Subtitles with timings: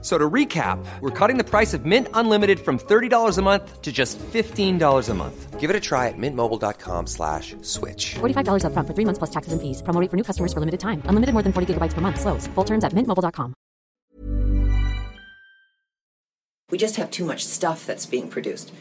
[0.00, 3.90] So to recap, we're cutting the price of Mint Unlimited from $30 a month to
[3.90, 5.58] just $15 a month.
[5.58, 8.14] Give it a try at mintmobile.com slash switch.
[8.20, 9.82] $45 upfront for three months plus taxes and fees.
[9.82, 11.02] Promo rate for new customers for limited time.
[11.06, 12.20] Unlimited more than 40 gigabytes per month.
[12.20, 12.46] Slows.
[12.54, 13.54] Full terms at mintmobile.com.
[16.70, 18.72] We just have too much stuff that's being produced.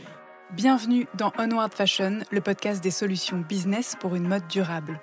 [0.56, 5.00] Bienvenue dans Onward Fashion, le podcast des solutions business pour une mode durable.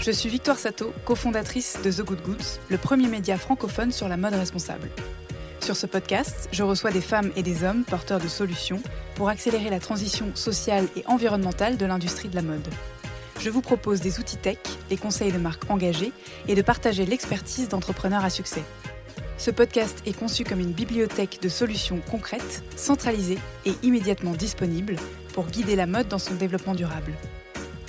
[0.00, 4.16] Je suis Victoire Sato, cofondatrice de The Good Goods, le premier média francophone sur la
[4.16, 4.88] mode responsable.
[5.60, 8.80] Sur ce podcast, je reçois des femmes et des hommes porteurs de solutions
[9.16, 12.66] pour accélérer la transition sociale et environnementale de l'industrie de la mode.
[13.40, 16.12] Je vous propose des outils tech, les conseils de marques engagées
[16.46, 18.62] et de partager l'expertise d'entrepreneurs à succès.
[19.36, 24.96] Ce podcast est conçu comme une bibliothèque de solutions concrètes, centralisées et immédiatement disponibles
[25.32, 27.12] pour guider la mode dans son développement durable.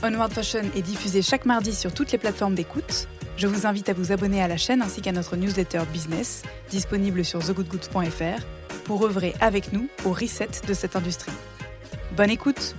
[0.02, 3.10] Onward Fashion est diffusé chaque mardi sur toutes les plateformes d'écoute.
[3.36, 7.26] Je vous invite à vous abonner à la chaîne ainsi qu'à notre newsletter business, disponible
[7.26, 8.46] sur thegoodgoods.fr,
[8.86, 11.34] pour œuvrer avec nous au reset de cette industrie.
[12.16, 12.76] Bonne écoute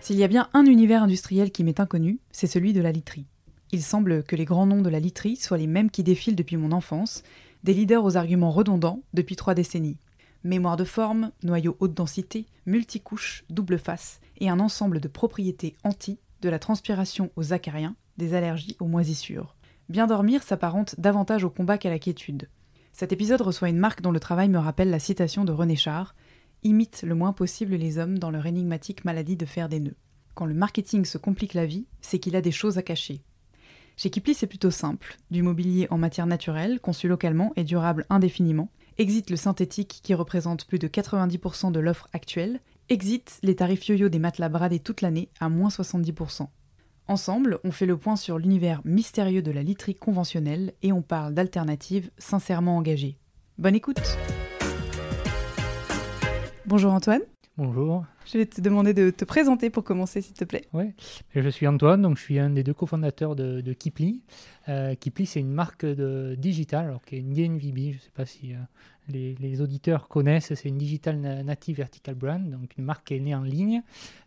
[0.00, 3.26] S'il y a bien un univers industriel qui m'est inconnu, c'est celui de la literie.
[3.72, 6.58] Il semble que les grands noms de la literie soient les mêmes qui défilent depuis
[6.58, 7.24] mon enfance,
[7.64, 9.96] des leaders aux arguments redondants depuis trois décennies.
[10.42, 16.18] Mémoire de forme, noyau haute densité, multicouche, double face et un ensemble de propriétés anti,
[16.40, 19.54] de la transpiration aux acariens, des allergies aux moisissures.
[19.90, 22.48] Bien dormir s'apparente davantage au combat qu'à la quiétude.
[22.92, 26.14] Cet épisode reçoit une marque dont le travail me rappelle la citation de René Char
[26.62, 29.96] Imite le moins possible les hommes dans leur énigmatique maladie de faire des nœuds.
[30.34, 33.22] Quand le marketing se complique la vie, c'est qu'il a des choses à cacher.
[33.96, 35.16] Chez Kipli, c'est plutôt simple.
[35.30, 38.70] Du mobilier en matière naturelle, conçu localement et durable indéfiniment.
[39.00, 42.60] Exit le synthétique qui représente plus de 90% de l'offre actuelle.
[42.90, 46.48] Exit les tarifs yo-yo des matelas bradés toute l'année à moins 70%.
[47.08, 51.32] Ensemble, on fait le point sur l'univers mystérieux de la literie conventionnelle et on parle
[51.32, 53.16] d'alternatives sincèrement engagées.
[53.56, 54.02] Bonne écoute
[56.66, 57.22] Bonjour Antoine.
[57.62, 58.06] Bonjour.
[58.24, 60.64] Je vais te demander de te présenter pour commencer, s'il te plaît.
[60.72, 60.94] Ouais.
[61.34, 64.22] Je suis Antoine, donc je suis un des deux cofondateurs de, de Kipli.
[64.70, 67.76] Euh, Kipli, c'est une marque de digital, alors qui est une DNVB.
[67.76, 68.56] Je ne sais pas si euh,
[69.08, 70.54] les, les, auditeurs connaissent.
[70.54, 73.82] C'est une digital native vertical brand, donc une marque qui est née en ligne.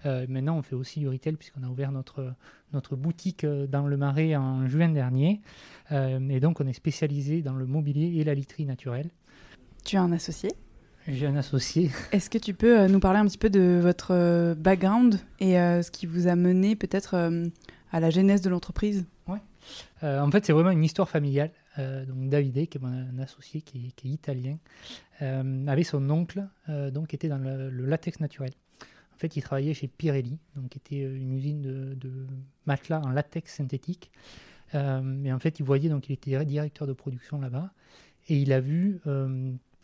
[0.06, 2.36] Euh, maintenant, on fait aussi du retail puisqu'on a ouvert notre
[2.72, 5.42] notre boutique dans le Marais en juin dernier.
[5.90, 9.10] Et donc, on est spécialisé dans le mobilier et la literie naturelle.
[9.86, 10.52] Tu as un associé
[11.08, 11.92] j'ai un associé.
[12.12, 15.60] Est-ce que tu peux euh, nous parler un petit peu de votre euh, background et
[15.60, 17.16] euh, ce qui vous a mené peut-être
[17.92, 19.06] à la genèse de l'entreprise?
[19.28, 19.38] Oui.
[20.02, 21.52] en fait, c'est vraiment une histoire familiale.
[21.78, 24.58] donc Davide, qui est mon associé, qui est, qui est italien,
[25.20, 28.52] avait son oncle, donc qui était dans le, le, latex naturel.
[29.14, 32.28] En fait, il travaillait chez Pirelli, donc qui était une usine de, de
[32.66, 34.12] matelas en latex synthétique.
[34.74, 37.72] mais en fait, il voyait, donc il était directeur de production là-bas,
[38.30, 39.00] et il a vu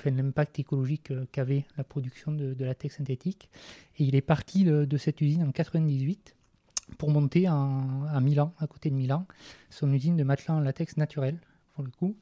[0.05, 3.49] l'impact écologique euh, qu'avait la production de, de, latex synthétique.
[3.97, 6.35] Et il est parti de, cette usine en 98
[6.97, 9.27] pour monter à Milan, à côté de Milan,
[9.69, 11.37] son usine de matelas en latex naturel,
[11.75, 12.15] pour le coup.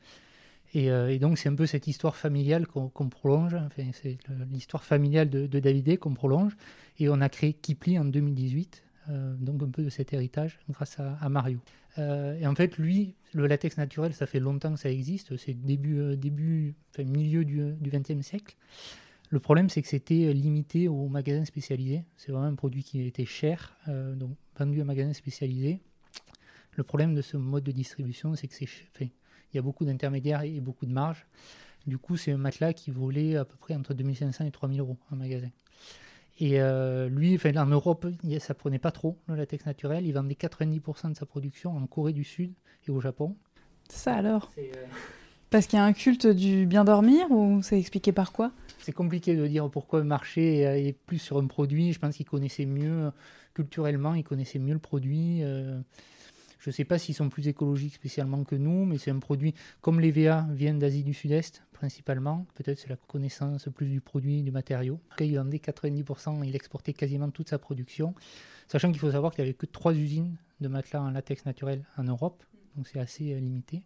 [0.73, 4.17] Et, euh, donc c'est un peu cette histoire familiale qu'on prolonge, enfin, c'est
[4.51, 6.57] l'histoire familiale de, de Davidé qu'on prolonge.
[6.99, 10.99] Et on a créé Kipli en 2018, euh, donc un peu de cet héritage grâce
[10.99, 11.59] à, Mario.
[11.97, 15.53] Euh, et en fait, lui, le latex naturel, ça fait longtemps que ça existe, c'est
[15.53, 18.55] début, euh, début enfin, milieu du XXe siècle.
[19.29, 22.03] Le problème, c'est que c'était limité aux magasins spécialisés.
[22.15, 25.81] C'est vraiment un produit qui était cher, donc vendu à magasins spécialisés.
[26.75, 28.69] Le problème de ce mode de distribution, c'est que c'est,
[29.01, 29.09] il
[29.55, 31.25] y a beaucoup d'intermédiaires et beaucoup de marge.
[31.87, 34.97] Du coup, c'est un matelas qui volait à peu près entre 2500 et 3000 euros
[35.11, 35.49] en magasin.
[36.39, 38.05] Et euh, lui, enfin, en Europe,
[38.39, 40.05] ça prenait pas trop le latex naturel.
[40.05, 42.53] Il vendait 90% de sa production en Corée du Sud
[42.87, 43.35] et au Japon.
[43.89, 44.51] Ça alors?
[44.57, 44.63] Euh,
[45.49, 48.51] Parce qu'il y a un culte du bien dormir ou c'est expliqué par quoi?
[48.79, 51.91] C'est compliqué de dire pourquoi le marché est plus sur un produit.
[51.93, 53.11] Je pense qu'il connaissait mieux,
[53.53, 55.39] culturellement, il connaissait mieux le produit.
[55.43, 55.79] Euh,
[56.59, 59.53] je ne sais pas s'ils sont plus écologiques spécialement que nous, mais c'est un produit
[59.81, 62.45] comme les VA viennent d'Asie du Sud-Est principalement.
[62.55, 64.99] Peut-être c'est la connaissance plus du produit, du matériau.
[65.19, 68.15] Il vendait 90%, il exportait quasiment toute sa production.
[68.67, 71.85] Sachant qu'il faut savoir qu'il n'y avait que trois usines de matelas en latex naturel
[71.97, 72.43] en Europe,
[72.75, 73.83] donc c'est assez euh, limité.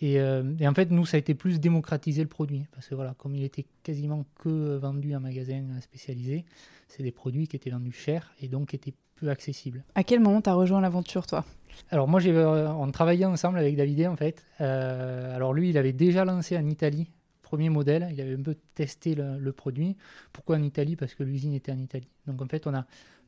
[0.00, 2.66] Et, et, en fait, nous, ça a été plus démocratiser le produit.
[2.72, 6.44] Parce que voilà, comme il était quasiment que vendu en magasin spécialisé,
[6.88, 9.84] c'est des produits qui étaient vendus cher et donc étaient peu accessibles.
[9.94, 11.44] À quel moment tu as rejoint l'aventure, toi?
[11.90, 14.44] Alors, moi, on travaillait ensemble avec David, en fait.
[14.58, 17.08] alors, lui, il avait déjà lancé en Italie
[17.54, 19.96] premier modèle, il avait un peu testé le, produit.
[20.32, 20.96] Pourquoi en Italie?
[20.96, 22.08] Parce que l'usine était en Italie.
[22.26, 22.84] Donc en fait, on a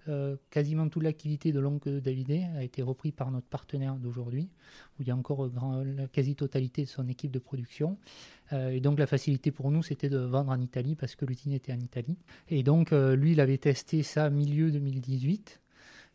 [0.09, 4.49] euh, quasiment toute l'activité de l'oncle Davidé a été repris par notre partenaire d'aujourd'hui,
[4.99, 7.99] où il y a encore grand, la quasi-totalité de son équipe de production.
[8.53, 11.53] Euh, et donc la facilité pour nous, c'était de vendre en Italie parce que l'usine
[11.53, 12.17] était en Italie.
[12.49, 15.61] Et donc euh, lui, il avait testé ça milieu 2018.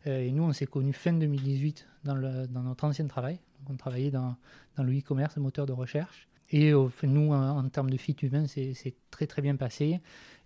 [0.06, 3.38] et nous, on s'est connus fin 2018 dans, notre ancien travail.
[3.68, 4.36] On travaillait dans,
[4.76, 6.28] dans le e-commerce, moteur de recherche.
[6.52, 10.00] Et euh, nous, en, termes de fit humain, c'est très très bien passé.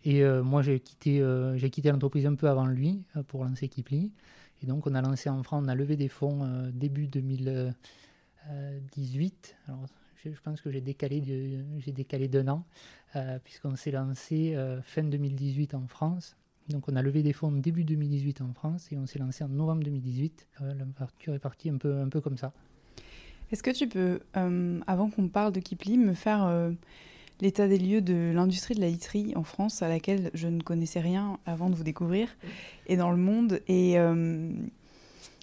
[0.04, 3.68] Et euh, moi, j'ai quitté, euh, j'ai quitté l'entreprise un peu avant lui pour lancer
[3.68, 4.12] Kipli.
[4.62, 9.56] Et donc, on a lancé en France, on a levé des fonds début 2018.
[9.66, 9.84] Alors,
[10.24, 11.20] je, pense que j'ai décalé,
[12.28, 12.64] d'un an,
[13.44, 16.36] puisqu'on s'est lancé fin 2018 en France.
[16.68, 19.48] Donc on a levé des fonds début 2018 en France et on s'est lancé en
[19.48, 20.48] novembre 2018.
[20.60, 22.52] L'aventure est partie un peu comme ça.
[23.52, 26.70] Est-ce que tu peux, euh, avant qu'on parle de Kipli, me faire euh,
[27.40, 31.00] l'état des lieux de l'industrie de la literie en France, à laquelle je ne connaissais
[31.00, 32.28] rien avant de vous découvrir,
[32.88, 34.50] et dans le monde Et euh,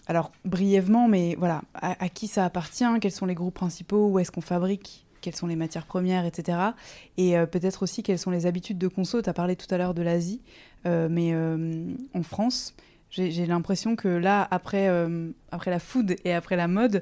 [0.08, 4.32] alors, brièvement, mais voilà, à, qui ça appartient Quels sont les groupes principaux Où est-ce
[4.32, 6.58] qu'on fabrique Quelles sont les matières premières, etc.
[7.16, 9.94] Et peut-être aussi quelles sont les habitudes de conso Tu as parlé tout à l'heure
[9.94, 10.42] de l'Asie,
[10.84, 12.76] mais en France,
[13.12, 14.90] j'ai l'impression que là, après,
[15.52, 17.02] après la food et après la mode,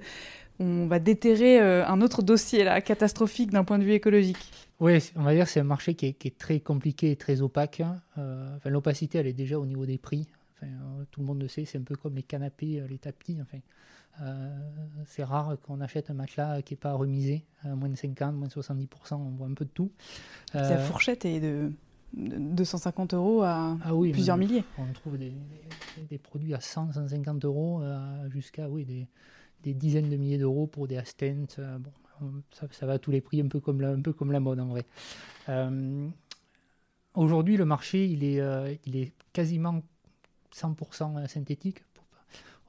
[0.61, 4.37] on va déterrer euh, un autre dossier là, catastrophique d'un point de vue écologique.
[4.79, 7.81] Oui, on va dire que c'est un marché qui est, très compliqué et très opaque.
[8.17, 10.27] Euh, L'opacité, elle est déjà au niveau des prix.
[10.63, 10.67] Euh,
[11.09, 13.37] tout le monde le sait, c'est un peu comme les canapés, les tapis.
[13.41, 13.57] Enfin,
[15.07, 18.47] c'est rare qu'on achète un matelas qui n'est pas remisé, à moins de 50, moins
[18.47, 19.91] de 70%, on voit un peu de tout.
[20.53, 21.71] La fourchette est de
[22.13, 24.63] 250 euros à ah plusieurs milliers.
[24.77, 25.31] On trouve des,
[26.19, 27.81] produits à 100, 150 euros
[28.29, 29.07] jusqu'à oui, des,
[29.63, 31.57] des dizaines de milliers d'euros pour des Astens.
[31.59, 31.91] Euh, bon,
[32.51, 34.59] ça, va à tous les prix, un peu comme la, un peu comme la mode
[34.59, 34.85] en vrai.
[35.49, 36.07] Euh,
[37.15, 39.81] aujourd'hui, le marché, il est, euh, il est quasiment
[40.53, 41.83] 100% synthétique.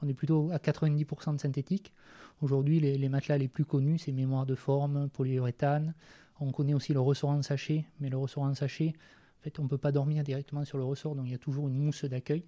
[0.03, 1.93] On est plutôt à 90% de synthétique.
[2.41, 5.95] Aujourd'hui, les, les, matelas les plus connus, c'est mémoire de forme, polyuréthane.
[6.41, 8.95] On connaît aussi le ressort en sachet, mais le ressort en sachet,
[9.39, 11.39] en fait, on ne peut pas dormir directement sur le ressort, donc il y a
[11.39, 12.45] toujours une mousse d'accueil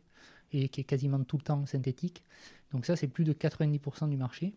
[0.55, 2.23] et qui est quasiment tout le temps synthétique.
[2.73, 4.55] Donc ça, c'est plus de 90% du marché.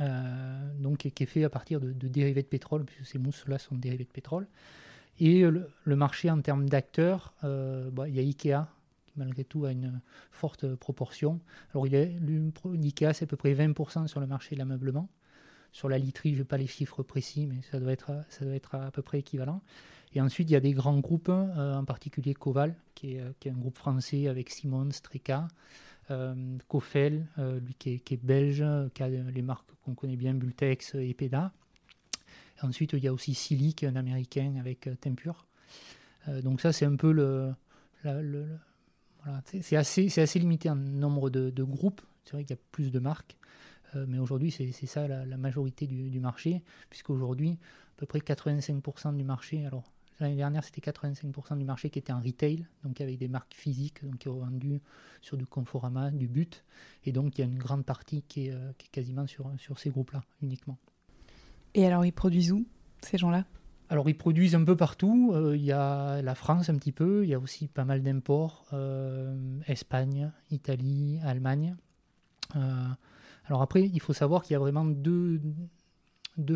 [0.00, 3.74] Euh, donc qui est fait à partir de, dérivés de pétrole, puisque ces mousses-là sont
[3.74, 4.46] dérivés de pétrole.
[5.18, 8.66] Et le, marché en termes d'acteurs, euh, bah, il y a Ikea,
[9.06, 10.00] qui malgré tout a une
[10.30, 11.40] forte proportion.
[11.72, 15.08] Alors il y Ikea, c'est à peu près 20% sur le marché de l'ameublement.
[15.72, 18.10] Sur la literie, je n'ai pas les chiffres précis, mais ça doit, être,
[18.74, 19.62] à peu près équivalent.
[20.14, 23.48] Et ensuite, il y a des grands groupes, euh, en particulier Coval, qui est, qui
[23.48, 25.48] est, un groupe français avec Simon, Streka,
[26.10, 28.64] euh, Kofel, euh, lui qui est, belge,
[28.94, 31.52] qui a les marques qu'on connaît bien, Bultex et Peda.
[32.62, 35.46] ensuite, il y a aussi Silic, un américain avec Tempur.
[36.42, 37.52] donc ça, c'est un peu le...
[38.02, 42.02] voilà, c'est assez limité en nombre de, groupes.
[42.24, 43.36] C'est vrai qu'il y a plus de marques.
[43.94, 47.58] Mais aujourd'hui, c'est ça la, majorité du, du marché, puisqu'aujourd'hui,
[47.96, 49.84] à peu près 85% du marché, alors
[50.20, 54.02] L'année dernière, c'était 85% du marché qui était en retail, donc avec des marques physiques
[54.02, 54.80] donc qui ont vendu
[55.20, 56.64] sur du Conforama, du but.
[57.04, 59.90] Et donc, il y a une grande partie qui est, euh, quasiment sur, sur ces
[59.90, 60.78] groupes-là uniquement.
[61.74, 62.66] Et alors, ils produisent où,
[63.02, 63.44] ces gens-là?
[63.90, 65.32] Alors, ils produisent un peu partout.
[65.34, 67.22] Euh, il y a la France un petit peu.
[67.24, 68.64] Il y a aussi pas mal d'imports.
[68.72, 71.76] Euh, Espagne, Italie, Allemagne.
[73.46, 75.40] Alors après, il faut savoir qu'il y a vraiment deux,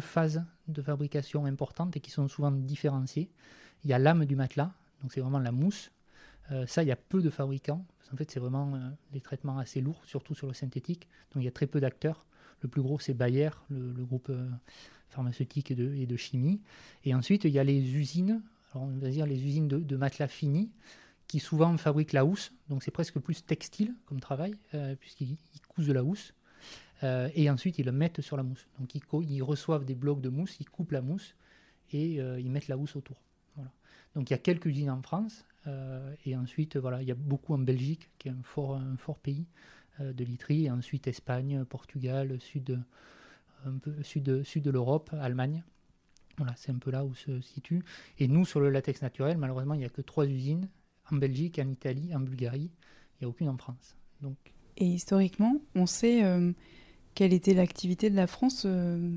[0.01, 3.31] phases de fabrication importantes et qui sont souvent différenciées.
[3.85, 5.93] Il y a l'âme du matelas, donc c'est vraiment la mousse.
[6.51, 7.85] Euh, ça, il y a peu de fabricants.
[8.13, 11.09] en fait, c'est vraiment euh, des traitements assez lourds, surtout sur le synthétique.
[11.33, 12.27] Donc il y a très peu d'acteurs.
[12.61, 14.51] Le plus gros, c'est Bayer, le, groupe euh,
[15.09, 16.61] pharmaceutique et de, chimie.
[17.05, 18.43] Et ensuite, il y a les usines,
[18.75, 20.71] on va dire les usines de, matelas finis,
[21.29, 22.53] qui souvent fabriquent la housse.
[22.69, 24.57] Donc c'est presque plus textile comme travail,
[24.99, 26.35] puisqu'ils cousent la housse.
[27.03, 28.67] Euh, et ensuite, ils le mettent sur la mousse.
[28.79, 31.35] Donc, ils, reçoivent des blocs de mousse, ils coupent la mousse
[31.93, 33.17] et euh, ils mettent la housse autour.
[33.57, 33.71] Voilà.
[34.15, 35.47] Donc, il y a quelques usines en France.
[35.67, 38.97] Euh, et ensuite, voilà, il y a beaucoup en Belgique, qui est un fort, un
[38.97, 39.47] fort pays
[39.99, 40.67] de literie.
[40.67, 42.83] Et ensuite, Espagne, Portugal, sud,
[44.03, 45.65] sud, sud de l'Europe, Allemagne.
[46.39, 47.83] Voilà, c'est un peu là où se situe.
[48.19, 50.71] Et nous, sur le latex naturel, malheureusement, il n'y a que trois usines
[51.11, 52.71] en Belgique, en Italie, en Bulgarie.
[52.71, 53.95] Il n'y a aucune en France.
[54.23, 54.37] Donc,
[54.81, 56.23] et historiquement, on sait
[57.15, 58.67] quelle était l'activité de la France,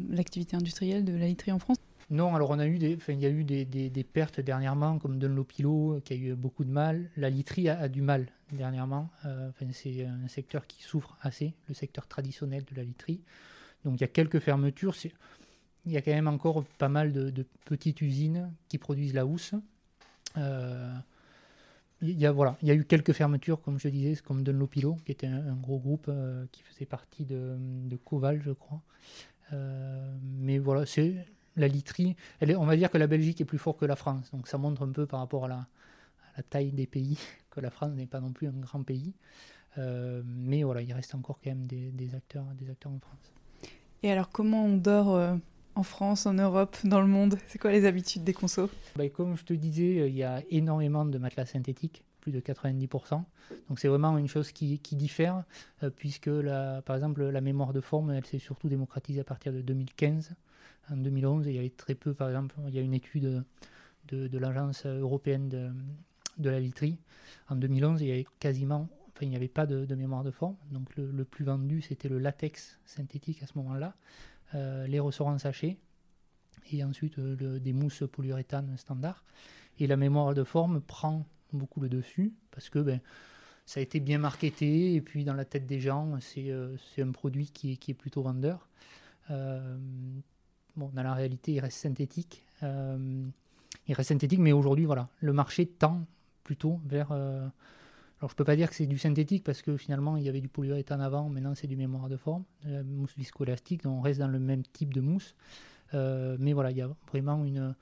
[0.10, 1.78] l'activité industrielle de la literie en France?
[2.10, 6.02] Non, alors on a eu des, il y a eu des, pertes dernièrement, comme Dunlopilo
[6.04, 7.10] qui a eu beaucoup de mal.
[7.18, 9.10] La literie a, du mal dernièrement.
[9.72, 13.22] c'est un secteur qui souffre assez, le secteur traditionnel de la literie.
[13.86, 14.96] Donc il y a quelques fermetures.
[15.86, 19.54] Il y a quand même encore pas mal de, petites usines qui produisent la housse.
[20.38, 20.94] Euh,
[22.04, 24.98] il y, a, voilà, il y a eu quelques fermetures, comme je disais, comme Dunlopilo,
[25.06, 28.82] qui était un, gros groupe euh, qui faisait partie de, de Coval, je crois.
[29.54, 32.16] Euh, mais voilà, c'est la literie.
[32.42, 34.32] On va dire que la Belgique est plus forte que la France.
[34.32, 35.68] Donc ça montre un peu par rapport à la,
[36.50, 37.18] taille des pays
[37.52, 39.14] que la France n'est pas non plus un grand pays.
[39.78, 43.32] mais voilà, il reste encore quand même des, acteurs, des acteurs en France.
[44.04, 45.36] Et alors, comment on dort euh,
[45.76, 48.70] en France, en Europe, dans le monde C'est quoi les habitudes des consos?
[48.96, 52.40] Bah, Comme je te disais, euh, il y a énormément de matelas synthétiques, plus de
[52.40, 53.24] 90%.
[53.70, 55.44] Donc c'est vraiment une chose qui, diffère,
[55.82, 56.30] euh, puisque
[56.86, 60.36] par exemple la mémoire de forme, elle s'est surtout démocratisée à partir de 2015.
[60.92, 63.44] En 2011, il y avait très peu, par exemple, il y a une étude
[64.10, 65.50] de, l'Agence européenne
[66.38, 66.98] de, la literie.
[67.50, 68.90] En 2011, il y avait quasiment
[69.24, 70.56] il n'y avait pas de, mémoire de forme.
[70.72, 73.96] Donc le, plus vendu, c'était le latex synthétique à ce moment-là,
[74.54, 75.78] les ressorts en sachet,
[76.72, 79.24] et ensuite euh, des mousses polyuréthane standard.
[79.80, 83.00] Et la mémoire de forme prend beaucoup le dessus, parce que ben,
[83.66, 87.12] ça a été bien marketé, et puis dans la tête des gens, c'est euh, un
[87.12, 88.68] produit qui est, qui est plutôt vendeur.
[89.30, 92.44] bon, dans la réalité, il reste synthétique.
[92.62, 96.06] il reste synthétique, mais aujourd'hui, voilà, le marché tend
[96.44, 97.12] plutôt vers
[98.24, 100.40] alors je peux pas dire que c'est du synthétique parce que finalement il y avait
[100.40, 104.22] du polyuréthane avant, maintenant c'est du mémoire de forme, la mousse viscoélastique, donc on reste
[104.22, 105.36] dans le même type de mousse.
[105.94, 107.76] Euh, mais voilà, il y a vraiment une,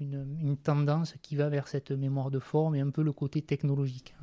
[0.00, 4.14] une, tendance qui va vers cette mémoire de forme et un peu le côté technologique.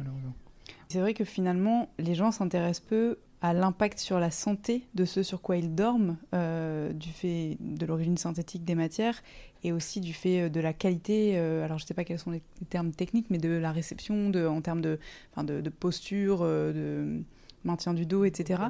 [0.88, 5.24] C'est vrai que finalement les gens s'intéressent peu à l'impact sur la santé de ce
[5.24, 9.22] sur quoi ils dorment, euh, du fait de l'origine synthétique des matières
[9.64, 12.20] et aussi du fait euh, de la qualité, euh, alors je ne sais pas quels
[12.20, 15.00] sont les termes techniques, mais de la réception de, en termes de,
[15.38, 17.22] de, de posture, de
[17.64, 18.64] maintien du dos, etc.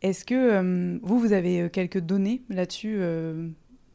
[0.00, 3.00] Est-ce que vous, vous avez quelques données là-dessus,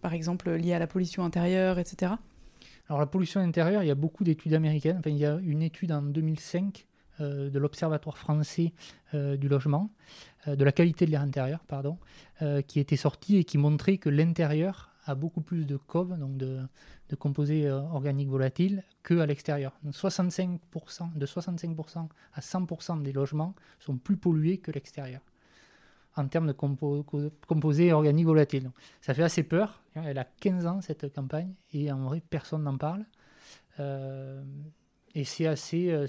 [0.01, 2.13] par exemple liées à la pollution intérieure, etc.
[2.89, 4.97] Alors la pollution intérieure, il y a beaucoup d'études américaines.
[4.99, 6.86] Enfin, il y a une étude en 2005 euh,
[7.19, 8.73] de l'Observatoire français
[9.13, 9.89] euh, du logement,
[10.47, 11.97] euh, de la qualité de l'air intérieur, pardon,
[12.67, 16.59] qui était sorti et qui montrait que l'intérieur a beaucoup plus de COV, donc de,
[17.17, 19.73] composés organiques volatiles, qu'à l'extérieur.
[19.87, 25.21] 65%, de 65% à 100% des logements sont plus pollués que l'extérieur
[26.15, 28.71] en termes de composés organiques volatiles.
[29.01, 29.83] ça fait assez peur.
[29.93, 33.05] Elle a 15 ans, cette campagne, et en vrai, personne n'en parle.
[33.79, 36.07] et c'est assez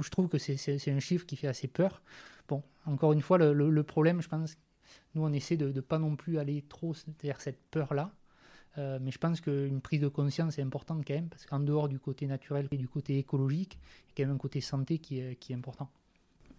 [0.00, 2.02] je trouve que c'est un chiffre qui fait assez peur.
[2.48, 4.56] Bon, encore une fois, le, problème, je pense,
[5.14, 8.12] nous, on essaie de ne pas non plus aller trop vers cette peur-là.
[8.78, 11.88] Euh, mais je pense qu'une prise de conscience est importante quand même, parce qu'en dehors
[11.88, 14.98] du côté naturel et du côté écologique, il y a quand même un côté santé
[14.98, 15.90] qui est, qui est important.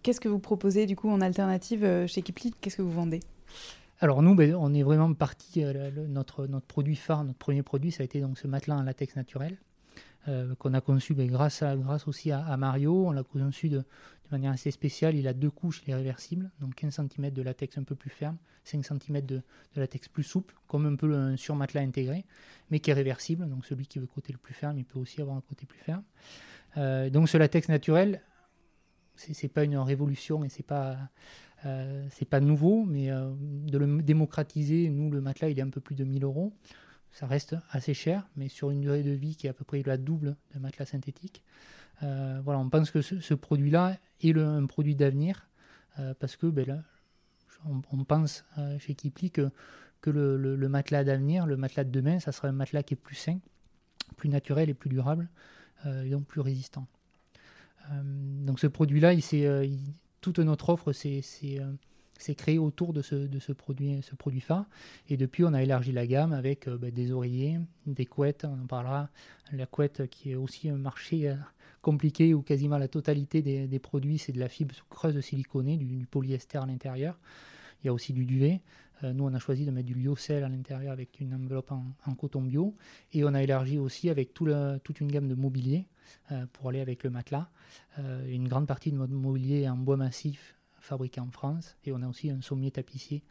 [0.02, 3.20] Qu'est-ce que vous proposez du coup en alternative euh, chez Kipli Qu'est-ce que vous vendez?
[4.00, 7.90] Alors nous, ben, on est vraiment parti, euh, notre, notre produit phare, notre premier produit,
[7.90, 9.56] ça a été donc ce matelas en latex naturel.
[10.26, 11.62] Euh, qu'on a conçu ben, grâce,
[12.06, 13.08] aussi à, Mario.
[13.08, 13.84] On l'a conçu de,
[14.30, 15.14] manière assez spéciale.
[15.16, 18.10] Il a deux couches, il est réversible, donc 15 cm de latex un peu plus
[18.10, 19.42] ferme, 5 cm de,
[19.76, 22.24] latex plus souple, comme un peu un surmatelas intégré,
[22.70, 23.48] mais qui est réversible.
[23.48, 25.78] Donc celui qui veut côté le plus ferme, il peut aussi avoir un côté plus
[25.78, 26.04] ferme.
[26.78, 28.22] Euh, donc ce latex naturel,
[29.16, 30.96] c'est pas une révolution et c'est pas
[31.66, 35.80] euh, c'est pas nouveau, mais de le démocratiser, nous le matelas il est un peu
[35.80, 36.52] plus de 1000 euros
[37.14, 39.82] ça reste assez cher, mais sur une durée de vie qui est à peu près
[39.86, 41.42] la double d'un matelas synthétique.
[42.02, 45.46] Euh, voilà, on pense que ce, produit-là est un produit d'avenir
[46.00, 46.82] euh, parce que ben
[47.92, 49.48] on, pense euh, chez Kipli que,
[50.00, 53.14] que le, matelas d'avenir, le matelas de demain, ça sera un matelas qui est plus
[53.14, 53.38] sain,
[54.16, 55.28] plus naturel et plus durable,
[55.86, 56.86] et donc plus résistant.
[57.92, 59.12] donc ce produit-là,
[60.20, 61.22] toute notre offre, c'est
[62.24, 64.64] c'est créé autour de ce, de ce, produit, ce produit phare.
[65.10, 68.62] Et depuis, on a élargi la gamme avec euh, bah, des oreillers, des couettes, on
[68.62, 69.10] en parlera.
[69.52, 71.34] La couette qui est aussi un marché euh,
[71.82, 75.84] compliqué où quasiment la totalité des, des produits, c'est de la fibre creuse siliconée, du,
[75.84, 77.18] du polyester à l'intérieur.
[77.82, 78.62] Il y a aussi du duvet.
[79.02, 82.14] Euh, nous, on a choisi de mettre du lyocell à l'intérieur avec une enveloppe en,
[82.14, 82.74] coton bio.
[83.12, 84.48] Et on a élargi aussi avec tout
[84.82, 85.84] toute une gamme de mobilier
[86.54, 87.50] pour aller avec le matelas.
[88.28, 90.54] une grande partie de notre mobilier en bois massif
[90.84, 91.76] fabriqué en France.
[91.84, 93.22] Et on a aussi un sommier tapissier,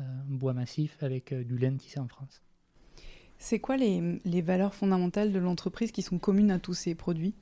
[0.00, 2.42] euh, bois massif avec euh, du laine tissé en France.
[3.38, 7.34] C'est quoi les, les, valeurs fondamentales de l'entreprise qui sont communes à tous ces produits?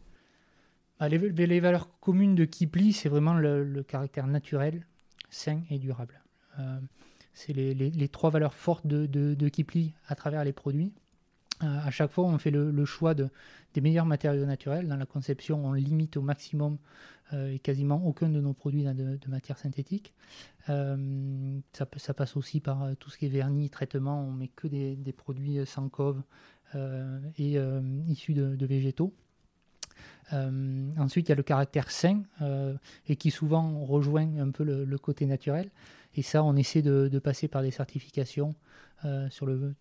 [0.99, 4.87] Bah, les, valeurs communes de Kipli, c'est vraiment le, caractère naturel,
[5.31, 6.23] sain et durable.
[7.35, 10.93] c'est les, trois valeurs fortes de, de, Kipli à travers les produits.
[11.63, 13.29] À chaque fois, on fait le, choix de,
[13.75, 14.89] des meilleurs matériaux naturels.
[14.89, 16.79] Dans la conception, on limite au maximum
[17.33, 20.13] et quasiment aucun de nos produits de, matière synthétique.
[20.67, 20.97] ça,
[21.97, 24.23] ça, passe aussi par tout ce qui est vernis, traitement.
[24.23, 26.23] On met que des, produits sans cove
[27.39, 27.59] et
[28.09, 29.15] issus de, végétaux.
[30.33, 32.75] Euh, ensuite, il y a le caractère sain euh,
[33.09, 35.71] et qui souvent rejoint un peu le, côté naturel.
[36.15, 38.55] Et ça, on essaie de, passer par des certifications.
[39.05, 39.29] Euh,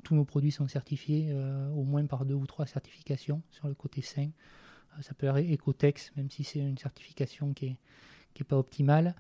[0.04, 1.34] tous nos produits sont certifiés
[1.75, 4.30] au moins par deux ou trois certifications sur le côté sain.
[5.01, 7.78] ça peut être Ecotex, même si c'est une certification qui est,
[8.40, 9.16] n'est pas optimale.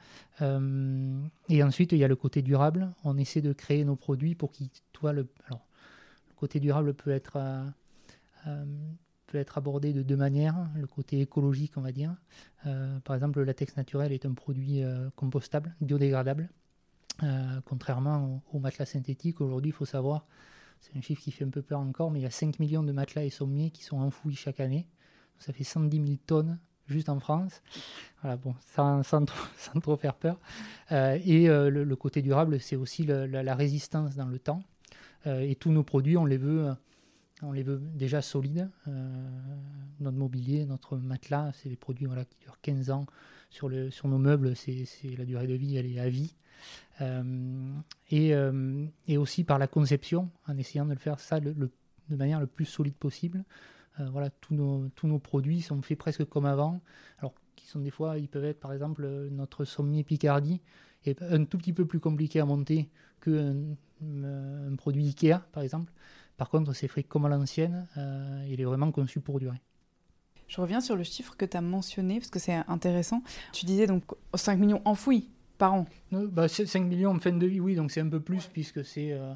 [1.49, 2.93] et ensuite, il y a le côté durable.
[3.03, 5.27] On essaie de créer nos produits pour qu'ils soient le.
[5.47, 5.65] Alors,
[6.29, 7.37] le côté durable peut être
[9.31, 10.69] peut être abordé de deux manières.
[10.75, 12.15] Le côté écologique, on va dire.
[12.65, 16.49] Euh, par exemple, le latex naturel est un produit euh, compostable, biodégradable.
[17.23, 20.25] Euh, contrairement au, matelas synthétique, aujourd'hui, il faut savoir,
[20.79, 22.83] c'est un chiffre qui fait un peu peur encore, mais il y a 5 millions
[22.83, 24.87] de matelas et sommiers qui sont enfouis chaque année.
[25.39, 27.61] Ça fait 110 000 tonnes juste en France.
[28.21, 30.39] Voilà, bon, sans, sans, trop, faire peur.
[30.89, 34.63] et le, côté durable, c'est aussi la, résistance dans le temps.
[35.25, 36.75] et tous nos produits, on les veut
[37.41, 38.69] on les veut déjà solides.
[38.87, 39.25] Euh,
[39.99, 43.05] notre mobilier, notre matelas, c'est des produits qui durent 15 ans.
[43.51, 44.85] Sur, nos meubles, c'est,
[45.17, 46.35] la durée de vie, elle est à vie.
[47.01, 47.73] Euh,
[48.13, 51.69] euh, et, aussi par la conception, en essayant de le faire ça de
[52.09, 53.43] manière le plus solide possible.
[53.99, 56.81] voilà, tous nos, produits sont faits presque comme avant.
[57.19, 60.61] Alors, qui sont des fois, ils peuvent être par exemple notre sommier Picardie
[61.05, 62.89] est un tout petit peu plus compliqué à monter
[63.21, 65.91] qu'un un produit Ikea, par exemple.
[66.37, 69.61] Par contre, c'est fait comme à l'ancienne, euh, il est vraiment conçu pour durer.
[70.51, 73.23] Je reviens sur le chiffre que tu as mentionné, parce que c'est intéressant.
[73.53, 74.03] Tu disais donc
[74.33, 75.85] 5 millions enfouis par an.
[76.11, 79.13] bah 5 millions en fin de vie, oui, donc c'est un peu plus, puisque c'est
[79.13, 79.33] euh,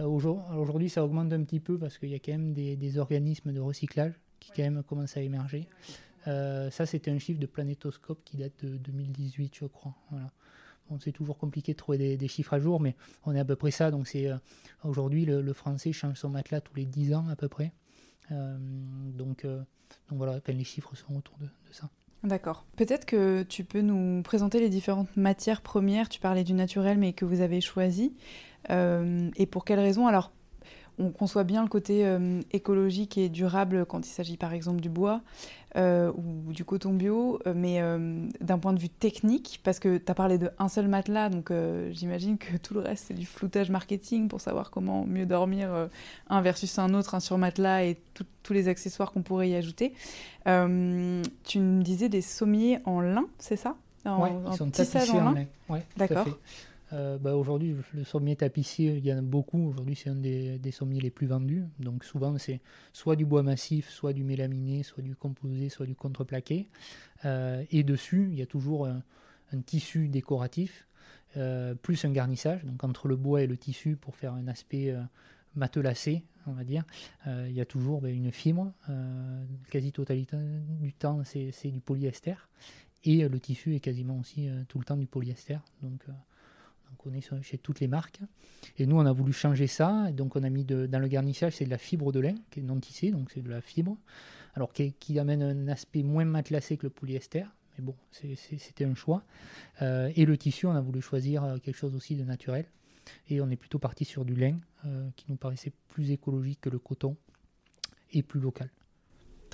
[0.00, 3.52] euh, aujourd'hui ça augmente un petit peu, parce qu'il y a quand même des, organismes
[3.52, 5.68] de recyclage qui quand même commencent à émerger.
[6.24, 9.94] ça, c'était un chiffre de Planétoscope qui date de 2018, je crois.
[10.10, 10.32] Voilà
[11.00, 12.94] c'est toujours compliqué de trouver des, chiffres à jour, mais
[13.24, 13.90] on est à peu près ça.
[13.90, 14.36] Donc c'est euh,
[14.84, 17.72] aujourd'hui le, français change son matelas tous les 10 ans à peu près.
[18.32, 18.56] Euh,
[19.16, 19.58] donc, euh,
[20.08, 21.88] donc voilà, les chiffres sont autour de, ça.
[22.24, 22.64] D'accord.
[22.76, 26.08] Peut-être que tu peux nous présenter les différentes matières premières.
[26.08, 28.14] Tu parlais du naturel, mais que vous avez choisi.
[28.68, 30.06] et pour quelles raisons?
[30.06, 30.32] Alors,
[30.98, 34.88] on conçoit bien le côté euh, écologique et durable quand il s'agit par exemple du
[34.88, 35.20] bois
[35.76, 37.82] euh, ou du coton bio, euh, mais
[38.40, 41.52] d'un point de vue technique, parce que tu as parlé d'un seul matelas, donc
[41.90, 45.88] j'imagine que tout le reste c'est du floutage marketing pour savoir comment mieux dormir
[46.28, 47.98] un versus un autre, un sur matelas et
[48.42, 49.92] tous les accessoires qu'on pourrait y ajouter.
[50.44, 53.76] tu me disais des sommiers en lin, c'est ça?
[54.06, 55.46] Oui, ils sont tissage en lin?
[55.96, 56.28] D'accord.
[56.96, 59.68] Euh, bah, aujourd'hui, le sommier tapissier, il y en a beaucoup.
[59.68, 61.64] Aujourd'hui, c'est un des, sommiers les plus vendus.
[61.78, 62.60] Donc, souvent, c'est
[62.92, 66.68] soit du bois massif, soit du mélaminé, soit du composé, soit du contreplaqué.
[67.24, 69.02] Euh, et dessus, il y a toujours un,
[69.66, 70.88] tissu décoratif,
[71.36, 72.64] euh, plus un garnissage.
[72.64, 74.94] Donc, entre le bois et le tissu, pour faire un aspect
[75.54, 76.84] matelassé, on va dire,
[77.26, 78.72] il y a toujours bah, une fibre.
[79.70, 80.36] quasi-totalité
[80.80, 82.36] du temps, c'est du polyester.
[83.04, 85.58] Et le tissu est quasiment aussi tout le temps du polyester.
[85.82, 86.06] Donc,
[87.06, 88.20] on est chez toutes les marques.
[88.78, 90.10] Et nous, on a voulu changer ça.
[90.12, 92.62] Donc, on a mis dans le garnissage, c'est de la fibre de lin, qui est
[92.62, 93.96] non tissée, donc c'est de la fibre.
[94.54, 97.44] Alors, qui, amène un aspect moins matelassé que le polyester.
[97.78, 99.22] Mais bon, c'était un choix.
[99.82, 102.66] Euh, et le tissu, on a voulu choisir euh, quelque chose aussi de naturel.
[103.28, 106.70] Et on est plutôt parti sur du lin, euh, qui nous paraissait plus écologique que
[106.70, 107.16] le coton
[108.12, 108.70] et plus local.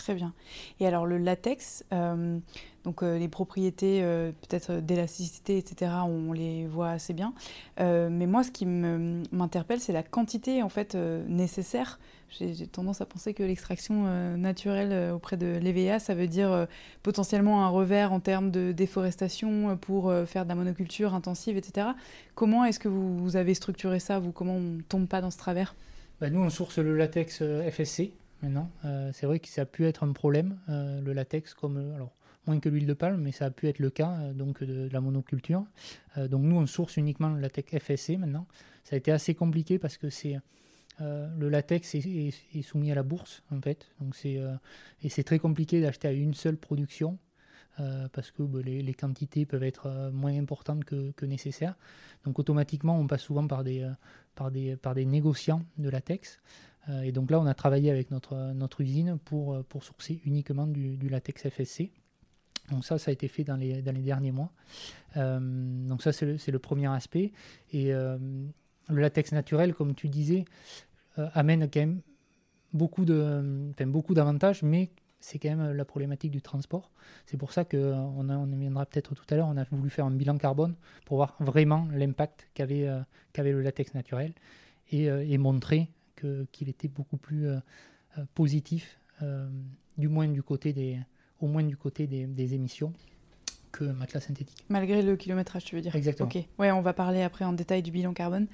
[0.03, 0.35] Très bien.
[0.81, 2.37] Et alors le latex, euh,
[2.83, 7.35] donc euh, les propriétés euh, peut-être d'élasticité, etc., on les voit assez bien.
[7.79, 12.01] mais moi, ce qui m'interpelle, c'est la quantité en fait nécessaire.
[12.31, 16.67] J'ai tendance à penser que l'extraction naturelle auprès de l'EVA, ça veut dire
[17.05, 21.89] potentiellement un revers en termes de déforestation pour faire de la monoculture intensive, etc.
[22.35, 25.77] Comment est-ce que vous, avez structuré ça Vous, comment on tombe pas dans ce travers?
[26.21, 28.13] Bah, Nous, on source le latex FSC,
[28.43, 28.71] maintenant.
[28.85, 31.95] Euh, c'est vrai que ça a pu être un problème, euh, le latex, comme euh,
[31.95, 32.13] alors
[32.47, 35.01] moins que l'huile de palme, mais ça a pu être le cas donc de, la
[35.01, 35.65] monoculture.
[36.17, 38.49] donc nous, on source uniquement le latex FSC maintenant.
[38.83, 40.41] Ça a été assez compliqué parce que c'est
[40.99, 44.41] le latex est, soumis à la bourse en fait, donc c'est
[45.03, 47.17] et c'est très compliqué d'acheter à une seule production.
[48.13, 51.77] parce que bah, les, quantités peuvent être moins importantes que, que, nécessaire.
[52.25, 53.89] Donc automatiquement, on passe souvent par des,
[54.35, 56.41] par des, par des négociants de latex.
[56.89, 60.21] Euh, et donc là, on a travaillé avec notre, notre usine pour, euh, pour sourcer
[60.25, 61.91] uniquement du, latex FSC.
[62.71, 64.53] Donc ça, ça a été fait dans les, dans les derniers mois.
[65.17, 65.39] Euh,
[65.89, 67.33] donc ça, c'est le, le, premier aspect.
[67.73, 70.45] Et le latex naturel, comme tu disais,
[71.17, 72.01] amène quand même
[72.73, 74.91] beaucoup d'avantages, mais
[75.21, 76.91] c'est quand même la problématique du transport.
[77.27, 80.07] C'est pour ça qu'on on y viendra peut-être tout à l'heure, on a voulu faire
[80.07, 82.89] un bilan carbone pour voir vraiment l'impact qu'avait
[83.33, 84.33] qu'avait le latex naturel
[84.91, 85.91] et, et montrer
[86.53, 87.49] qu'il était beaucoup plus
[88.35, 88.99] positif,
[89.99, 90.99] du moins du côté des,
[91.43, 92.93] au moins du côté des, émissions
[93.73, 94.65] que matelas synthétique.
[94.69, 95.97] Malgré le kilométrage, tu veux dire?
[95.97, 96.29] Exactement.
[96.29, 96.45] Ok.
[96.59, 98.47] Ouais, on va parler après en détail du bilan carbone.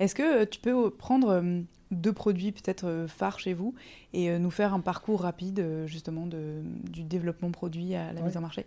[0.00, 1.60] Est-ce que euh, tu peux prendre euh,
[1.92, 3.74] deux produits peut-être euh, phares chez vous
[4.12, 8.40] et nous faire un parcours rapide justement de, du développement produit à la mise en
[8.40, 8.66] marché?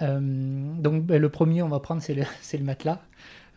[0.00, 2.22] Donc ben, le premier, on va prendre, c'est le,
[2.52, 3.00] le, matelas.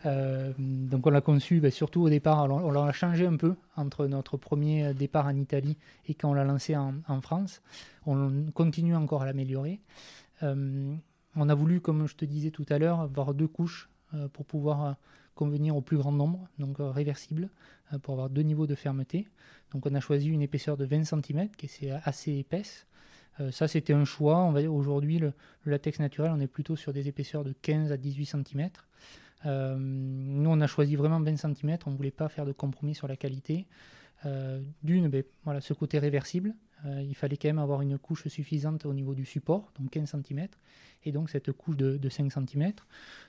[0.04, 4.36] Donc on l'a conçu ben, surtout au départ, on l'a changé un peu entre notre
[4.38, 7.60] premier départ en Italie et quand on l'a lancé en, France.
[8.06, 9.80] On continue encore à l'améliorer.
[10.42, 10.94] Euh,
[11.36, 14.46] on a voulu, comme je te disais tout à l'heure, avoir deux couches euh, pour
[14.46, 14.92] pouvoir euh,
[15.34, 17.48] convenir au plus grand nombre, donc réversible,
[18.02, 19.28] pour avoir deux niveaux de fermeté.
[19.72, 22.86] Donc on a choisi une épaisseur de 20 cm, qui est assez épaisse.
[23.50, 24.52] ça, c'était un choix.
[24.68, 25.32] Aujourd'hui, le,
[25.64, 28.68] le, latex naturel, on est plutôt sur des épaisseurs de 15 à 18 cm.
[29.44, 31.78] Nous, on a choisi vraiment 20 cm.
[31.86, 33.66] On ne voulait pas faire de compromis sur la qualité.
[34.82, 36.54] D'une, ben, voilà, ce côté réversible,
[36.86, 40.16] euh, il fallait quand même avoir une couche suffisante au niveau du support, donc 15
[40.26, 40.48] cm,
[41.04, 42.72] et donc cette couche de, 5 cm.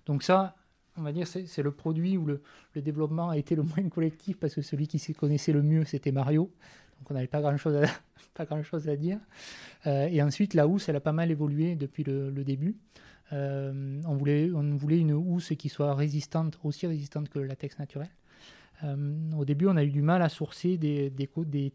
[0.06, 0.56] Donc ça,
[0.98, 2.42] on va dire, c'est le produit où le,
[2.76, 6.12] développement a été le moins collectif, parce que celui qui se connaissait le mieux, c'était
[6.12, 6.52] Mario.
[7.00, 7.88] Donc on n'avait pas grand-chose à,
[8.34, 9.20] pas grand -chose à dire.
[9.88, 12.78] Euh, et ensuite, la housse, elle a pas mal évolué depuis le, début.
[13.34, 14.50] Euh, on, voulait,
[15.00, 18.10] une housse qui soit résistante, aussi résistante que le latex naturel.
[18.84, 21.12] Euh, au début, on a eu du mal à sourcer des,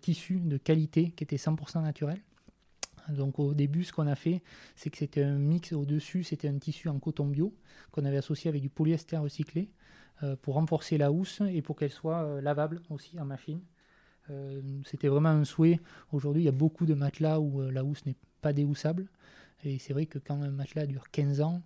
[0.01, 2.21] tissus de qualité qui étaient 100% naturels.
[3.09, 4.43] Donc au début, ce qu'on a fait,
[4.75, 7.55] c'est que c'était un mix au-dessus, c'était un tissu en coton bio
[7.93, 9.71] qu'on avait associé avec du polyester recyclé
[10.25, 13.61] euh, pour renforcer la housse et pour qu'elle soit lavable aussi en machine.
[14.85, 15.79] c'était vraiment un souhait.
[16.11, 19.07] Aujourd'hui, il y a beaucoup de matelas où la housse n'est pas déhoussable.
[19.65, 21.63] Et c'est vrai que quand un matelas dure 15 ans,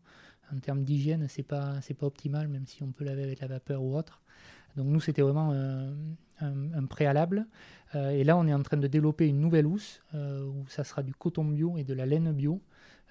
[0.52, 3.82] en termes d'hygiène, c'est pas, pas optimal, même si on peut laver avec la vapeur
[3.82, 4.20] ou autre.
[4.76, 5.52] Donc nous, c'était vraiment
[6.40, 7.46] un, préalable.
[7.94, 10.84] Euh, et là, on est en train de développer une nouvelle housse euh, où ça
[10.84, 12.60] sera du coton bio et de la laine bio.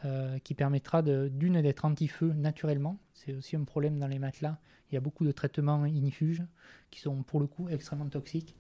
[0.06, 2.98] Euh, qui permettra d'une d'être anti-feu naturellement.
[3.14, 4.58] C'est aussi un problème dans les matelas.
[4.90, 6.42] Il y a beaucoup de traitements inifuges
[6.90, 8.56] qui sont pour le coup extrêmement toxiques.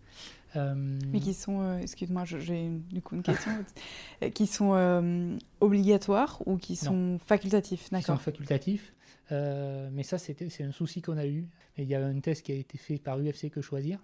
[0.55, 3.51] Mais qui sont, excuse-moi, j'ai du coup une question,
[4.33, 8.93] qui sont obligatoires ou qui sont facultatifs Qui sont facultatifs.
[9.31, 11.47] Euh, mais ça, c'est un souci qu'on a eu.
[11.77, 13.99] il y a un test qui a été fait par UFC Que Choisir.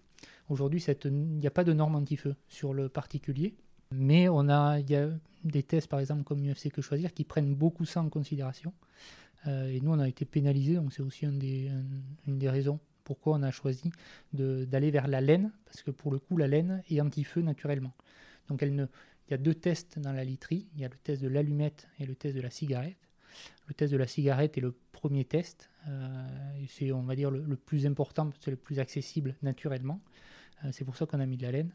[0.49, 3.55] Aujourd'hui, il n'y a pas de norme anti-feu sur le particulier.
[3.91, 5.09] Mais on a, il y a
[5.43, 8.73] des tests, par exemple, comme UFC Que Choisir, qui prennent beaucoup ça en considération.
[9.47, 11.69] Euh, et nous, on a été pénalisés, donc c'est aussi une des,
[12.27, 13.91] une des raisons pourquoi on a choisi
[14.33, 17.93] d'aller vers la laine, parce que pour le coup, la laine est anti-feu naturellement.
[18.49, 18.85] Donc elle ne,
[19.27, 21.87] il y a deux tests dans la literie, il y a le test de l'allumette
[21.99, 22.97] et le test de la cigarette.
[23.67, 25.69] Le test de la cigarette est le premier test.
[25.87, 26.27] Euh,
[26.67, 30.01] c'est, on va dire, le, plus important, c'est le plus accessible naturellement.
[30.63, 31.71] Euh, c'est pour ça qu'on a mis de la laine.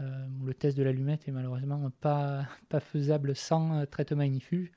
[0.00, 4.70] Euh, le test de l'allumette est malheureusement pas, pas faisable sans traitement inifuge.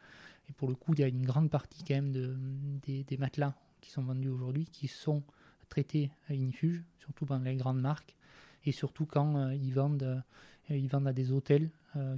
[0.50, 2.36] Et pour le coup, il y a une grande partie quand même de,
[2.86, 5.24] des, matelas qui sont vendus aujourd'hui qui sont
[5.70, 8.16] traités à inifuge, surtout dans les grandes marques,
[8.66, 10.22] et surtout quand ils, vendent,
[10.70, 11.70] ils vendent à des hôtels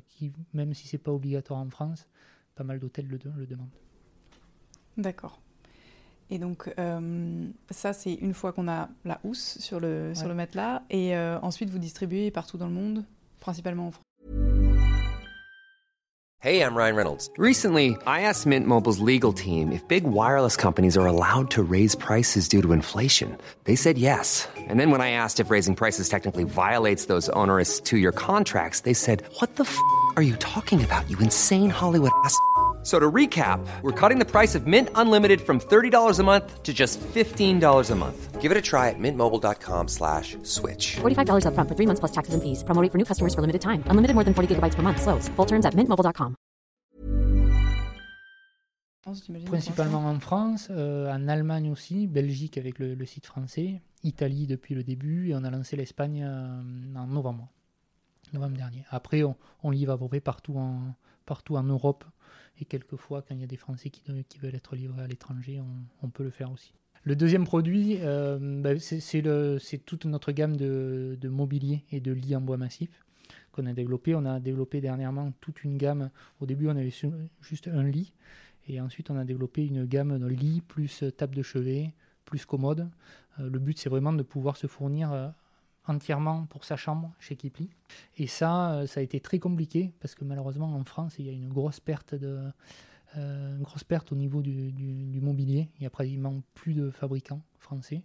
[0.08, 2.08] qui, même si c'est pas obligatoire en France,
[2.56, 3.70] pas mal d'hôtels le demandent.
[4.98, 5.43] D'accord.
[6.30, 10.16] Et donc, euh, ça, c'est une fois qu'on a la housse sur le, ouais.
[10.16, 10.82] sur le matelas.
[10.90, 13.04] Et euh, ensuite, vous distribuez partout dans le monde,
[13.40, 14.04] principalement en France.
[16.44, 17.30] Hey, I'm Ryan Reynolds.
[17.38, 21.96] Recently, I asked Mint Mobile's legal team if big wireless companies are allowed to raise
[21.96, 23.38] prices due to inflation.
[23.64, 24.46] They said yes.
[24.68, 28.82] And then when I asked if raising prices technically violates those onerous two year contracts,
[28.82, 29.80] they said, What the f
[30.18, 32.38] are you talking about, you insane Hollywood ass?
[32.84, 36.74] So to recap, we're cutting the price of Mint Unlimited from $30 a month to
[36.74, 38.42] just $15 a month.
[38.42, 40.98] Give it a try at mintmobile.com slash switch.
[40.98, 42.62] $45 up front for three months plus taxes and fees.
[42.66, 43.86] Promo for new customers for limited time.
[43.88, 45.02] Unlimited more than 40 gigabytes per month.
[45.02, 45.30] Slows.
[45.38, 46.36] Full terms at mintmobile.com.
[49.46, 54.76] Principalement en France, euh, en Allemagne aussi, Belgique avec le, le, site français, Italie depuis
[54.76, 56.62] le début et on a lancé l'Espagne euh,
[56.96, 57.50] en novembre,
[58.32, 58.86] novembre dernier.
[58.90, 62.06] Après, on, on livre à peu près partout en, partout en Europe
[62.60, 64.04] et quelquefois, quand il y a des Français qui,
[64.40, 65.62] veulent être livrés à l'étranger,
[66.02, 66.74] on, peut le faire aussi.
[67.04, 72.42] Le deuxième produit, euh, bah, c'est toute notre gamme de, mobilier et de lits en
[72.42, 72.90] bois massif
[73.52, 74.16] qu'on a développé.
[74.16, 76.10] On a développé dernièrement toute une gamme.
[76.40, 76.94] Au début, on avait
[77.42, 78.14] juste un lit.
[78.68, 82.90] Et ensuite, on a développé une gamme de lit plus table de chevet, plus commode.
[83.40, 85.34] le but, c'est vraiment de pouvoir se fournir
[85.88, 87.70] entièrement pour sa chambre chez Kipli.
[88.18, 91.34] Et ça, ça a été très compliqué parce que malheureusement, en France, il y a
[91.34, 92.40] une grosse perte de,
[93.16, 95.70] une grosse perte au niveau du, du, mobilier.
[95.78, 98.04] Il n'y a pratiquement plus de fabricants français.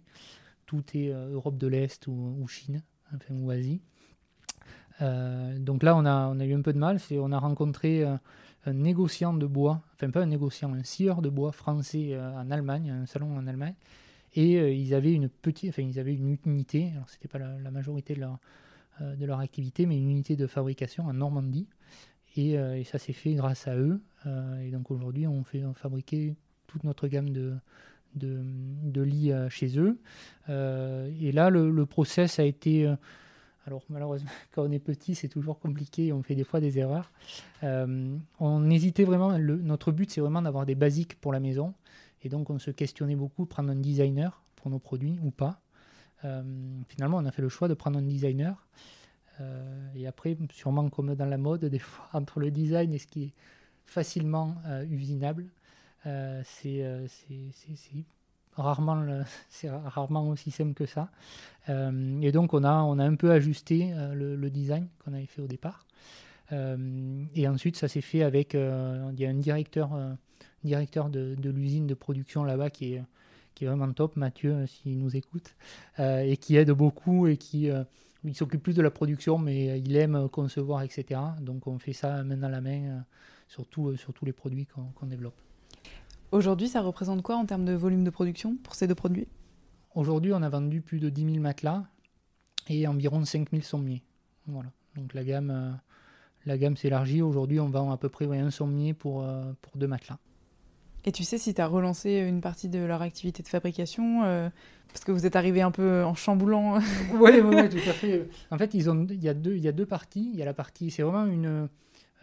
[0.65, 3.81] Tout est Europe de l'Est ou, Chine, enfin, ou Asie.
[5.01, 6.99] Euh, donc là, on a, eu un peu de mal.
[7.11, 8.15] On a rencontré euh,
[8.65, 12.51] un négociant de bois, enfin pas un négociant, un scieur de bois français euh, en
[12.51, 13.75] Allemagne, un salon en Allemagne.
[14.35, 16.91] Et ils avaient une petite, enfin ils avaient une unité.
[16.95, 18.39] Alors c'était pas la, majorité de leur,
[19.01, 21.67] de leur activité, mais une unité de fabrication en Normandie.
[22.35, 24.01] Et, ça s'est fait grâce à eux.
[24.63, 26.35] et donc aujourd'hui, on fait fabriquer
[26.67, 29.99] toute notre gamme de, lits chez eux.
[30.47, 32.87] et là, le, process a été
[33.69, 37.11] alors malheureusement, quand on est petit, c'est toujours compliqué, on fait des fois des erreurs.
[37.63, 41.73] Euh, on hésitait vraiment, notre but c'est vraiment d'avoir des basiques pour la maison.
[42.23, 45.61] Et donc on se questionnait beaucoup, prendre un designer pour nos produits ou pas.
[46.25, 46.43] Euh,
[46.87, 48.67] finalement, on a fait le choix de prendre un designer.
[49.39, 53.07] Euh, et après, sûrement comme dans la mode, des fois, entre le design et ce
[53.07, 53.33] qui est
[53.85, 54.55] facilement
[54.89, 55.47] usinable,
[56.43, 56.85] c'est
[58.55, 61.09] rarement, aussi simple que ça.
[61.69, 65.87] Euh, et donc on a, un peu ajusté le, design qu'on avait fait au départ.
[66.51, 69.89] Et ensuite ça s'est fait avec, il y a un directeur,
[70.63, 73.03] directeur de, de l'usine de production là-bas qui est,
[73.55, 75.55] qui est vraiment top, Mathieu s'il nous écoute,
[75.99, 77.69] et qui aide beaucoup et qui
[78.25, 81.21] il s'occupe plus de la production, mais il aime concevoir, etc.
[81.41, 83.05] Donc on fait ça main dans la main
[83.47, 83.65] sur,
[83.97, 85.39] sur tous les produits qu'on développe.
[86.31, 89.27] Aujourd'hui, ça représente quoi en termes de volume de production pour ces deux produits?
[89.95, 91.85] Aujourd'hui, on a vendu plus de 10 000 matelas
[92.67, 94.03] et environ 5 000 sommiers.
[94.45, 94.71] Voilà.
[94.95, 95.71] Donc la gamme, euh,
[96.45, 97.23] la gamme s'élargit.
[97.23, 100.19] Aujourd'hui, on vend à peu près un sommier pour, euh, pour deux matelas.
[101.05, 104.49] Et tu sais si tu as relancé une partie de leur activité de fabrication euh,
[104.89, 106.79] Parce que vous êtes arrivé un peu en chamboulant.
[107.13, 108.29] oui, ouais, tout à fait.
[108.51, 110.29] En fait, il y, a deux, y a deux parties.
[110.33, 111.69] Il y a la partie, c'est vraiment une,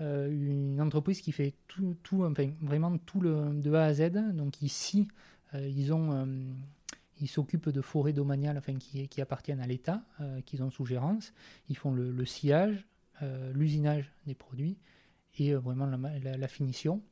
[0.02, 4.12] euh, une entreprise qui fait tout, tout enfin, vraiment tout le, de A à Z.
[4.34, 5.08] Donc ici,
[5.54, 6.26] euh, ils ont euh,
[7.20, 10.02] ils s'occupent de forêts domaniales enfin, qui, qui appartiennent à l'État,
[10.44, 11.32] qu'ils ont sous gérance.
[11.70, 12.84] Ils font le, sillage,
[13.54, 14.76] l'usinage des produits
[15.38, 17.02] et vraiment la, finition.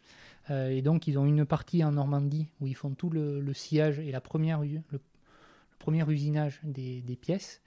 [0.50, 4.10] et donc, ils ont une partie en Normandie où ils font tout le, sillage et
[4.10, 5.00] la première, le,
[5.84, 7.60] premier usinage des, pièces.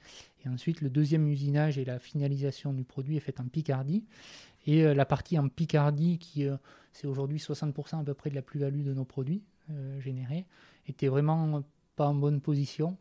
[0.43, 4.05] Et ensuite, le deuxième usinage et la finalisation du produit est fait en Picardie.
[4.65, 6.57] Et euh, la partie en Picardie, qui euh,
[6.93, 10.47] c'est aujourd'hui 60% à peu près de la plus-value de nos produits euh, générés,
[10.87, 11.63] était vraiment
[11.95, 12.97] pas en bonne position.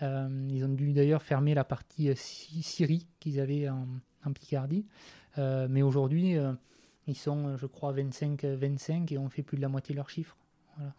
[0.00, 3.86] ils ont dû d'ailleurs fermer la partie Syrie qu'ils avaient en,
[4.34, 4.84] Picardie.
[5.36, 6.36] mais aujourd'hui,
[7.10, 10.36] ils sont, je crois, 25-25 et on fait plus de la moitié de leurs chiffres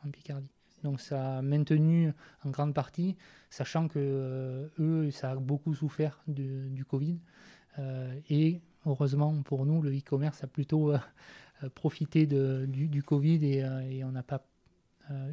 [0.06, 0.52] en Picardie.
[0.84, 2.12] Donc ça a maintenu
[2.44, 3.16] en grande partie,
[3.50, 7.20] sachant que eux, ça a beaucoup souffert du Covid.
[8.30, 10.98] et heureusement pour nous, le e-commerce a plutôt euh,
[11.64, 14.46] euh, profité du, Covid euh, et, on n'a pas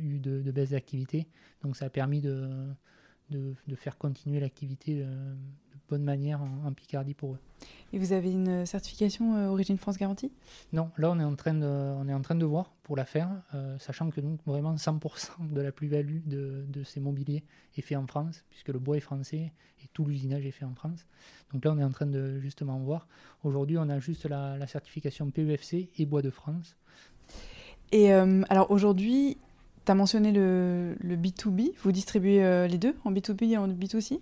[0.00, 1.28] eu de, baisse d'activité.
[1.62, 2.74] Donc ça a permis de,
[3.76, 5.06] faire continuer l'activité
[5.88, 7.38] bonne manière en, Picardie pour eux.
[7.92, 10.30] Et vous avez une certification Origine France Garantie?
[10.72, 13.04] Non, là on est en train de, on est en train de voir pour la
[13.04, 13.30] faire,
[13.78, 17.42] sachant que donc vraiment 100% de la plus-value de, de, ces mobiliers
[17.76, 20.74] est fait en France, puisque le bois est français et tout l'usinage est fait en
[20.74, 21.06] France.
[21.52, 23.06] Donc là, on est en train de justement voir.
[23.44, 26.76] Aujourd'hui, on a juste la, certification PEFC et Bois de France.
[27.92, 29.38] Et euh, alors aujourd'hui,
[29.84, 31.72] tu as mentionné le, B2B.
[31.82, 34.20] Vous distribuez euh, les deux, en B2B et en B2C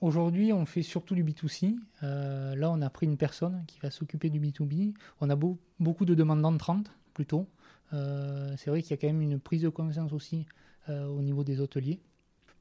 [0.00, 1.76] Aujourd'hui, on fait surtout du B2C.
[2.02, 4.94] Euh, là, on a pris une personne qui va s'occuper du B2B.
[5.20, 5.36] On a
[5.80, 7.48] beaucoup de demandes entrantes, plutôt.
[7.92, 10.46] c'est vrai qu'il y a quand même une prise de conscience aussi
[10.88, 12.00] au niveau des hôteliers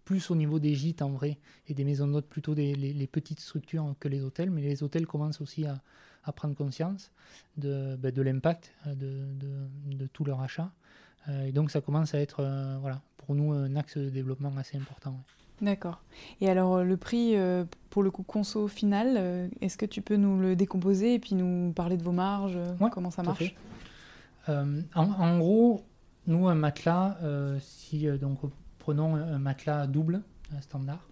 [0.06, 3.96] plus au niveau des gîtes en vrai et des maisons d'hôtes, plutôt des, petites structures
[4.00, 5.82] que les hôtels, mais les hôtels commencent aussi à,
[6.32, 7.12] prendre conscience
[7.58, 10.72] de, ben, l'impact euh, de, tout leur achat.
[11.28, 14.56] Euh, et donc ça commence à être euh, voilà, pour nous un axe de développement
[14.58, 15.20] assez important.
[15.62, 16.02] D'accord.
[16.42, 17.36] Et alors le prix,
[17.90, 21.72] pour le coup conso final, est-ce que tu peux nous le décomposer et puis nous
[21.72, 22.58] parler de vos marges,
[22.92, 23.56] comment ça marche?
[24.48, 25.82] en, en, gros,
[26.28, 27.18] nous un matelas,
[27.62, 28.40] si donc
[28.80, 30.22] prenons un matelas double,
[30.60, 31.08] standard,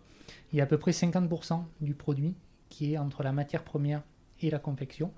[0.52, 2.36] il y a à peu près 50% du produit
[2.70, 4.02] qui est entre la matière première
[4.42, 5.12] et la confection.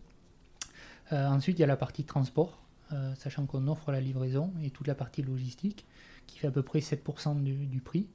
[1.14, 2.60] Euh, ensuite, il y a la partie transport,
[2.92, 5.86] euh, sachant qu'on offre la livraison et toute la partie logistique,
[6.28, 8.08] qui fait à peu près 7% du, prix.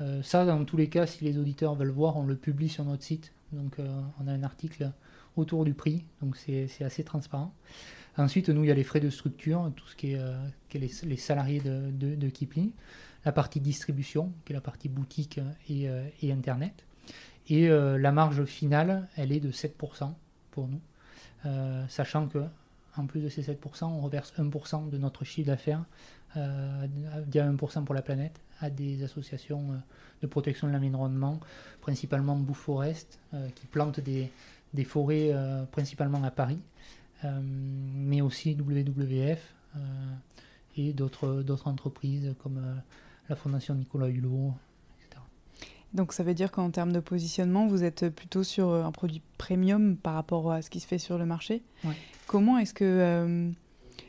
[0.00, 2.84] Euh, ça, dans tous les cas, si les auditeurs veulent voir, on le publie sur
[2.84, 3.32] notre site.
[3.52, 3.78] Donc,
[4.20, 4.90] on a un article
[5.36, 7.54] autour du prix, donc c'est assez transparent.
[8.18, 10.20] Ensuite, nous, il y a les frais de structure, tout ce qui est,
[10.74, 12.72] est les, salariés de, de, de, Kipling,
[13.24, 15.88] la partie distribution, qui est la partie boutique et,
[16.22, 16.84] et Internet.
[17.48, 20.12] Et la marge finale, elle est de 7%
[20.50, 20.80] pour nous,
[21.88, 22.42] sachant que
[22.96, 25.84] en plus de ces 7%, on reverse 1% de notre chiffre d'affaires,
[26.36, 26.86] euh,
[27.28, 29.76] via 1% pour la planète, à des associations euh,
[30.22, 31.40] de protection de l'environnement,
[31.80, 34.30] principalement Boufforest, euh, qui plantent des,
[34.84, 35.32] forêts
[35.72, 36.58] principalement à Paris,
[37.24, 39.54] mais aussi WWF
[40.76, 42.60] et d'autres entreprises comme
[43.30, 44.52] la Fondation Nicolas Hulot.
[45.94, 49.96] Donc ça veut dire qu'en termes de positionnement, vous êtes plutôt sur un produit premium
[49.96, 51.62] par rapport à ce qui se fait sur le marché.
[51.84, 51.94] Ouais.
[52.26, 53.50] Comment est-ce que euh,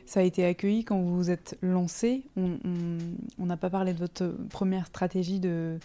[0.04, 2.24] ça a été accueilli quand vous vous êtes lancé?
[2.36, 5.78] On n'a pas parlé de votre première stratégie de,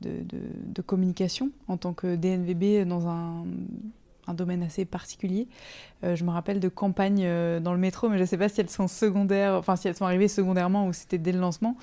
[0.00, 3.44] de, de, de, communication en tant que DNVB dans un,
[4.30, 5.48] un domaine assez particulier.
[6.02, 8.48] Euh, je me rappelle de campagnes euh, dans le métro, mais je ne sais pas
[8.48, 11.40] si elles sont secondaires, enfin si elles sont arrivées secondairement ou si c'était dès le
[11.40, 11.76] lancement.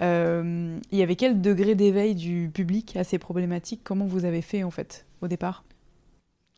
[0.00, 3.80] Euh, il y avait quel degré d'éveil du public à ces problématiques?
[3.84, 5.64] Comment vous avez fait en fait au départ?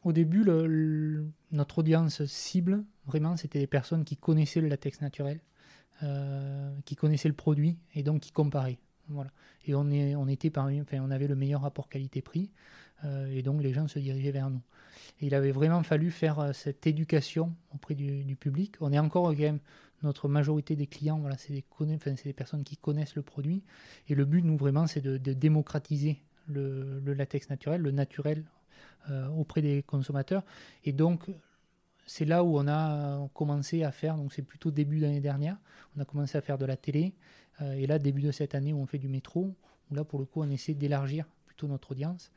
[0.02, 0.46] Au début,
[1.52, 5.40] notre audience cible, vraiment, c'était des personnes qui connaissaient le latex naturel,
[6.86, 8.78] qui connaissaient le produit et donc qui comparaient.
[9.08, 9.30] Voilà.
[9.66, 12.50] Et on, était enfin, on avait le meilleur rapport qualité-prix
[13.04, 14.62] et donc les gens se dirigeaient vers nous.
[15.20, 18.76] Il avait vraiment fallu faire euh, cette éducation auprès du, public.
[18.80, 19.60] On est encore quand même,
[20.02, 23.62] notre majorité des clients, voilà, c'est des, personnes qui connaissent le produit.
[24.08, 28.44] Et le but, nous, vraiment, c'est de, démocratiser le, latex naturel, le naturel
[29.10, 30.42] euh, auprès des consommateurs.
[30.84, 31.26] Et donc,
[32.06, 35.56] c'est là où on a commencé à faire, donc c'est plutôt début d'année dernière,
[35.96, 37.14] on a commencé à faire de la télé.
[37.60, 39.54] Euh, et là, début de cette année où on fait du métro,
[39.90, 42.32] où là, pour le coup, on essaie d'élargir plutôt notre audience.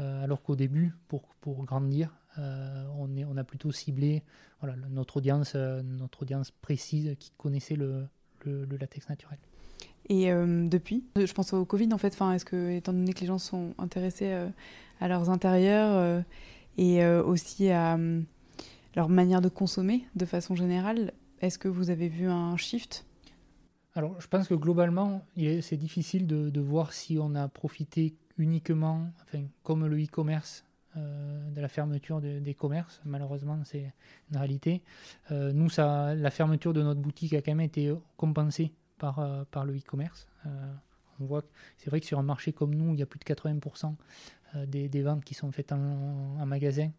[0.00, 4.22] Euh, alors qu'au début, pour, pour grandir, euh, on, est, on, a plutôt ciblé
[4.60, 8.06] voilà, notre, audience, euh, notre audience précise qui connaissait le,
[8.44, 9.38] le, le latex naturel.
[10.08, 13.20] Et euh, depuis, je pense au Covid en fait, enfin, est-ce que, étant donné que
[13.20, 14.32] les gens sont intéressés
[15.00, 16.24] à leurs intérieurs
[16.76, 17.98] et aussi à
[18.96, 23.06] leur manière de consommer de façon générale, est-ce que vous avez vu un shift?
[23.94, 29.10] Alors, je pense que globalement, c'est difficile de, de, voir si on a profité uniquement,
[29.62, 30.64] comme le e-commerce,
[30.96, 33.00] euh, de la fermeture de, des commerces.
[33.04, 33.92] Malheureusement, c'est
[34.30, 34.80] une réalité.
[35.32, 39.42] Euh, nous, ça, la fermeture de notre boutique a quand même été compensée par, euh,
[39.50, 40.28] par le e-commerce.
[41.18, 41.42] on voit
[41.78, 43.96] c'est vrai que sur un marché comme nous, il y a plus de 80%
[44.66, 46.92] des, ventes qui sont faites en, en magasin.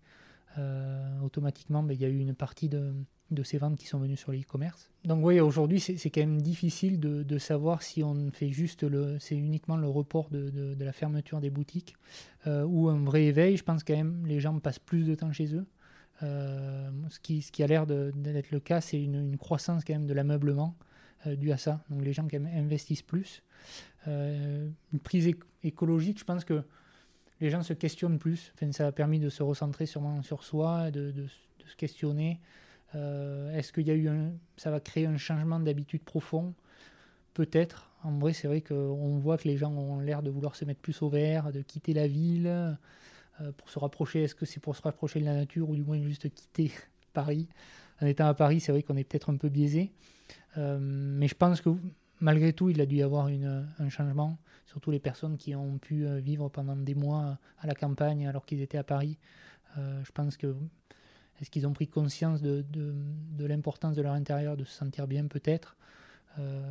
[1.24, 2.94] automatiquement, ben, il y a eu une partie de,
[3.32, 4.92] de ces ventes qui sont venues sur l'e-commerce.
[5.04, 9.36] Donc oui, aujourd'hui, c'est quand même difficile de, savoir si on fait juste le, c'est
[9.36, 11.96] uniquement le report de, de, la fermeture des boutiques
[12.48, 13.58] euh, ou un vrai éveil.
[13.58, 15.66] Je pense quand même les gens passent plus de temps chez eux.
[16.24, 20.08] Euh, ce, qui, ce qui a l'air d'être le cas, c'est une, croissance quand même
[20.08, 20.76] de l'ameublement
[21.28, 21.84] euh, due à ça.
[21.90, 23.44] Donc les gens quand même investissent plus.
[24.08, 26.64] Euh, une prise éc écologique, je pense que
[27.42, 28.54] les gens se questionnent plus.
[28.72, 31.12] Ça a permis de se recentrer sûrement sur soi, de
[31.68, 32.40] se questionner.
[32.94, 34.10] Euh, Est-ce qu'il y a eu
[34.58, 36.54] ça va créer un changement d'habitude profond?
[37.34, 37.92] Peut-être.
[38.04, 40.80] En vrai, c'est vrai qu'on voit que les gens ont l'air de vouloir se mettre
[40.80, 44.24] plus au vert, de quitter la ville euh, pour se rapprocher.
[44.24, 46.72] Est-ce que c'est pour se rapprocher de la nature ou du moins juste quitter
[47.14, 47.48] Paris?
[48.02, 49.92] En étant à Paris, c'est vrai qu'on est peut-être un peu biaisé.
[50.58, 51.70] Euh, mais je pense que
[52.20, 54.38] malgré tout, il a dû y avoir un changement.
[54.66, 58.62] Surtout les personnes qui ont pu vivre pendant des mois à la campagne alors qu'ils
[58.62, 59.18] étaient à Paris.
[59.78, 60.56] Je pense que
[61.42, 62.94] est-ce qu'ils ont pris conscience de, de,
[63.38, 65.76] de l'importance de leur intérieur, de se sentir bien peut-être
[66.40, 66.62] euh,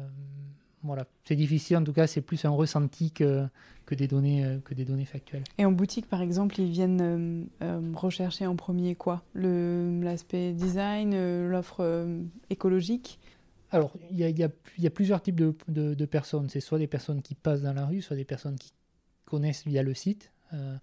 [0.82, 3.46] Voilà, c'est difficile en tout cas, c'est plus un ressenti que,
[3.86, 5.44] que, des données, que des données factuelles.
[5.58, 9.22] Et en boutique par exemple, ils viennent euh, euh, rechercher en premier quoi?
[9.34, 12.06] L'aspect design, euh, l'offre
[12.50, 13.18] écologique?
[13.70, 14.46] Alors, il y, y,
[14.78, 16.48] y a, plusieurs types de, de, de personnes.
[16.48, 18.72] C'est soit des personnes qui passent dans la rue, soit des personnes qui
[19.24, 20.30] connaissent via le site.
[20.52, 20.76] Euh,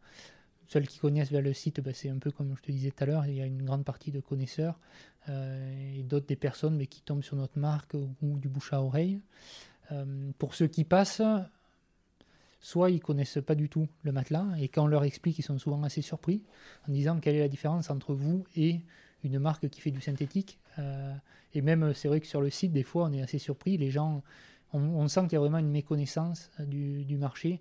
[0.71, 3.03] Ceux qui connaissent via le site, bah, c'est un peu comme je te disais tout
[3.03, 4.79] à l'heure, il y a une grande partie de connaisseurs
[5.27, 8.81] euh, et d'autres des personnes mais qui tombent sur notre marque ou, du bouche à
[8.81, 9.19] oreille.
[9.91, 11.21] Euh, pour ceux qui passent,
[12.61, 15.59] soit ils connaissent pas du tout le matelas et quand on leur explique, ils sont
[15.59, 16.41] souvent assez surpris
[16.87, 18.79] en disant quelle est la différence entre vous et
[19.25, 20.57] une marque qui fait du synthétique.
[20.79, 21.13] Euh,
[21.53, 23.77] et même, c'est vrai que sur le site, des fois, on est assez surpris.
[23.77, 24.23] Les gens,
[24.71, 27.59] on, sent qu'il y a vraiment une méconnaissance du marché.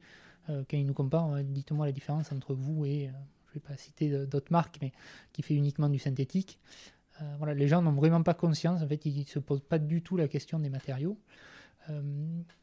[0.50, 3.10] Euh, quand ils nous comparent, euh, dites-moi la différence entre vous et, euh,
[3.46, 4.92] je ne vais pas citer d'autres marques, mais
[5.32, 6.58] qui fait uniquement du synthétique.
[7.36, 10.00] Voilà, les gens n'ont vraiment pas conscience, en fait, ils ne se posent pas du
[10.00, 11.18] tout la question des matériaux.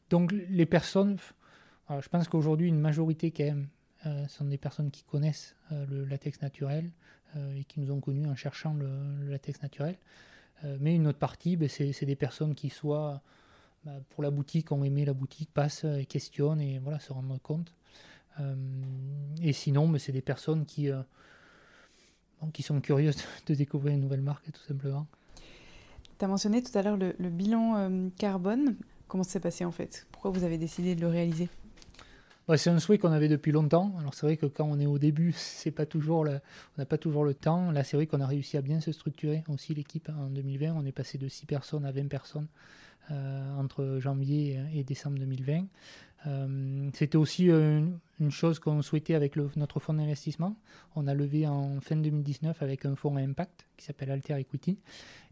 [0.09, 1.17] Donc les personnes,
[1.89, 3.67] je pense qu'aujourd'hui, une majorité quand même,
[4.29, 6.89] sont des personnes qui connaissent le latex naturel
[7.55, 9.95] et qui nous ont connus en cherchant le, latex naturel.
[10.79, 13.21] mais une autre partie, ben, c'est des personnes qui soit
[13.83, 17.76] bah, pour la boutique ont aimé la boutique, passent, questionnent et voilà, se rendent compte.
[19.41, 20.89] Et sinon, ben, c'est des personnes qui,
[22.53, 23.17] qui sont curieuses
[23.47, 25.07] de découvrir une nouvelle marque tout simplement.
[26.19, 28.75] Tu as mentionné tout à l'heure le, bilan carbone.
[29.07, 30.07] Comment ça s'est passé en fait?
[30.11, 31.49] Pourquoi vous avez décidé de le réaliser?
[32.55, 33.93] C'est un souhait qu'on avait depuis longtemps.
[33.99, 36.97] Alors c'est vrai que quand on est au début, c'est pas toujours on n'a pas
[36.97, 37.71] toujours le temps.
[37.71, 40.73] Là, c'est vrai qu'on a réussi à bien se structurer aussi l'équipe en 2020.
[40.73, 42.47] On est passé de 6 personnes à 20 personnes
[43.11, 45.65] euh, entre janvier et décembre 2020.
[46.26, 47.86] Euh, c'était aussi euh,
[48.20, 50.57] une, chose qu'on souhaitait avec notre fonds d'investissement.
[50.95, 54.80] On a levé en fin 2019 avec un fonds à impact qui s'appelle Alter Equity.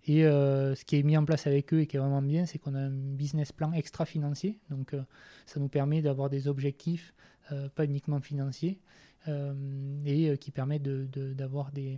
[0.08, 2.60] Et ce qui est mis en place avec eux et qui est vraiment bien, c'est
[2.60, 4.60] qu'on a un business plan extra-financier.
[4.70, 4.96] Donc
[5.48, 7.16] ça nous permet d'avoir des objectifs,
[7.74, 8.80] pas uniquement financiers,
[10.06, 11.98] et qui permettent d'avoir de,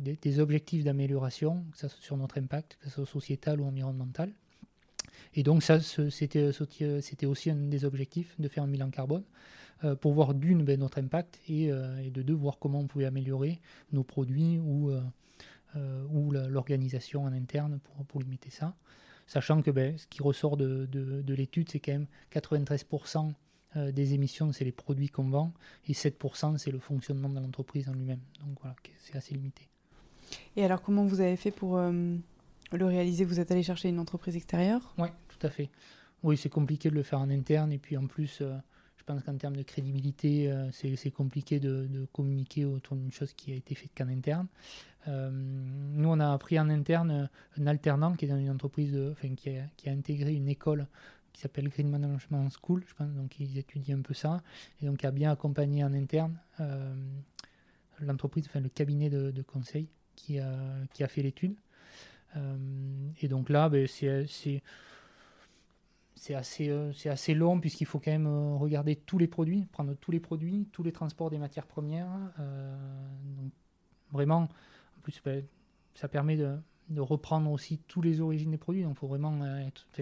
[0.00, 3.66] des, des, objectifs d'amélioration, que ce soit sur notre impact, que ce soit sociétal ou
[3.66, 4.32] environnemental.
[5.34, 9.24] Et donc ça, c'était aussi un des objectifs de faire un bilan carbone
[9.84, 13.04] euh, pour voir d'une ben, notre impact euh, et, de deux voir comment on pouvait
[13.04, 13.60] améliorer
[13.92, 18.74] nos produits ou, euh, ou l'organisation en interne pour, pour, limiter ça.
[19.28, 23.32] Sachant que ben, ce qui ressort de, de, l'étude, c'est quand même 93%
[23.92, 25.52] des émissions, c'est les produits qu'on vend,
[25.86, 28.22] et 7%, c'est le fonctionnement de l'entreprise en lui-même.
[28.40, 29.68] Donc voilà, c'est assez limité.
[30.56, 31.78] Et alors, comment vous avez fait pour
[32.76, 34.94] le réaliser, vous êtes allé chercher une entreprise extérieure?
[34.98, 35.70] Oui, tout à fait.
[36.22, 37.72] Oui, c'est compliqué de le faire en interne.
[37.72, 38.56] Et puis en plus, euh,
[38.96, 43.52] je pense qu'en termes de crédibilité, euh, c'est compliqué de, communiquer autour d'une chose qui
[43.52, 44.48] a été faite qu'en interne.
[45.06, 49.34] Euh, nous, on a appris en interne un alternant qui est dans une entreprise, enfin,
[49.34, 50.86] qui, a, intégré une école
[51.32, 53.10] qui s'appelle Green Management School, je pense.
[53.12, 54.42] Donc, ils étudient un peu ça.
[54.82, 56.36] Et donc, a bien accompagné en interne
[58.00, 61.54] l'entreprise, enfin, le cabinet de, de conseil qui a fait l'étude.
[62.36, 62.56] Euh,
[63.20, 64.26] et donc là, ben, c'est
[66.14, 69.66] c'est assez, euh, c'est assez long puisqu'il faut quand même euh, regarder tous les produits,
[69.66, 72.10] prendre tous les produits, tous les transports des matières premières.
[73.36, 73.52] donc
[74.10, 74.48] vraiment,
[74.96, 75.44] en plus, ben,
[75.94, 76.58] ça permet de,
[76.96, 78.82] reprendre aussi tous les origines des produits.
[78.82, 79.38] Donc il faut vraiment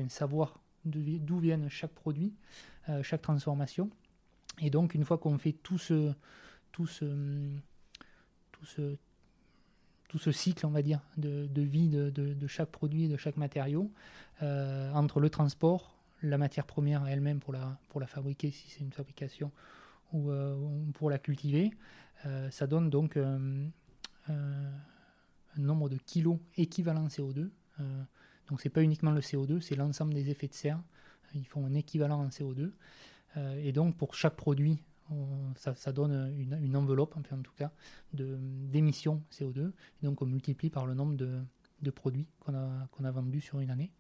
[0.09, 2.33] savoir d'où viennent chaque produit,
[3.03, 3.91] chaque transformation.
[4.61, 6.13] Et donc une fois qu'on fait tout ce,
[6.71, 7.05] tout ce,
[8.53, 8.97] tout ce,
[10.09, 13.91] tout ce cycle, on va dire, de, vie de, chaque produit, de chaque matériau,
[14.43, 18.81] euh, entre le transport, la matière première elle-même pour la, pour la fabriquer, si c'est
[18.81, 19.51] une fabrication,
[20.13, 20.57] ou euh,
[20.95, 21.71] pour la cultiver,
[22.25, 23.71] euh, ça donne donc un
[25.57, 27.49] nombre de kilos équivalent CO2.
[28.49, 30.81] donc c'est pas uniquement le CO2, c'est l'ensemble des effets de serre.
[31.35, 32.71] Ils font un équivalent en CO2.
[33.59, 34.79] et donc pour chaque produit,
[35.57, 37.71] ça, donne une, enveloppe, en tout cas,
[38.13, 39.73] d'émissions CO2.
[40.03, 43.93] donc on multiplie par le nombre de, produits qu'on a, vendus sur une année.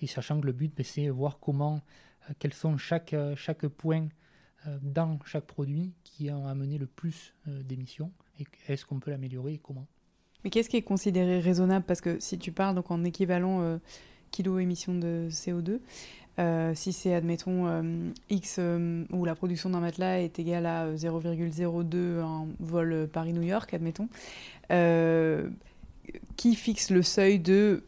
[0.00, 1.80] Et sachant que le but, ben, c'est voir comment,
[2.28, 4.08] euh, quels sont chaque, chaque point
[4.66, 9.10] euh, dans chaque produit qui a amené le plus euh, d'émissions et est-ce qu'on peut
[9.10, 9.86] l'améliorer et comment.
[10.42, 11.84] Mais qu'est-ce qui est considéré raisonnable?
[11.86, 13.78] Parce que si tu parles donc en équivalent
[14.32, 15.78] kilo émissions de CO2,
[16.38, 20.90] euh, si c'est, admettons, euh, X euh, où la production d'un matelas est égale à
[20.94, 24.08] 0,02 en vol Paris-New York, admettons,
[26.36, 27.82] qui fixe le seuil de.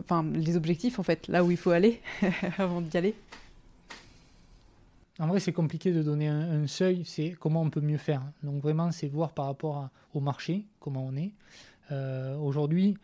[0.00, 2.00] Enfin, les objectifs, en fait, là où il faut aller
[2.58, 3.14] avant d'y aller?
[5.20, 8.22] En vrai, c'est compliqué de donner un, seuil, c'est comment on peut mieux faire.
[8.42, 11.32] Donc vraiment, c'est voir par rapport au marché, comment on est.
[12.40, 12.96] Aujourd'hui,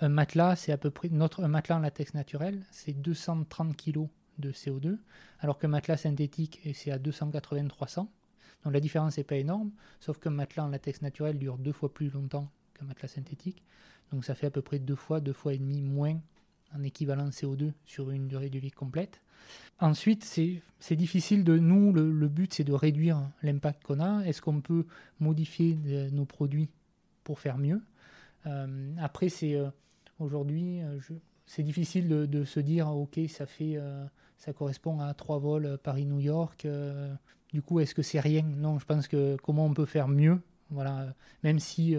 [0.00, 4.52] un matelas, c'est à peu près notre matelas en latex naturel, c'est 230 kg de
[4.52, 4.98] CO2,
[5.40, 8.08] alors qu'un matelas synthétique, c'est à 280-300.
[8.64, 9.70] Donc la différence n'est pas énorme,
[10.00, 13.62] sauf qu'un matelas en latex naturel dure deux fois plus longtemps qu'un matelas synthétique.
[14.12, 16.18] Donc ça fait à peu près deux fois, deux fois et demi moins
[16.74, 19.20] en équivalent CO2 sur une durée de vie complète.
[19.80, 24.22] Ensuite, c'est difficile de nous, le, but c'est de réduire l'impact qu'on a.
[24.24, 24.86] Est-ce qu'on peut
[25.18, 25.78] modifier
[26.12, 26.68] nos produits
[27.24, 27.80] pour faire mieux?
[28.46, 29.70] Euh, Après, c'est euh,
[30.20, 30.98] Aujourd'hui, euh,
[31.46, 34.04] c'est difficile de, se dire, ok, ça fait, euh,
[34.36, 36.68] ça correspond à trois vols euh, Paris-New York.
[37.52, 38.42] du coup, est-ce que c'est rien?
[38.42, 41.96] Non, je pense que comment on peut faire mieux, voilà, même si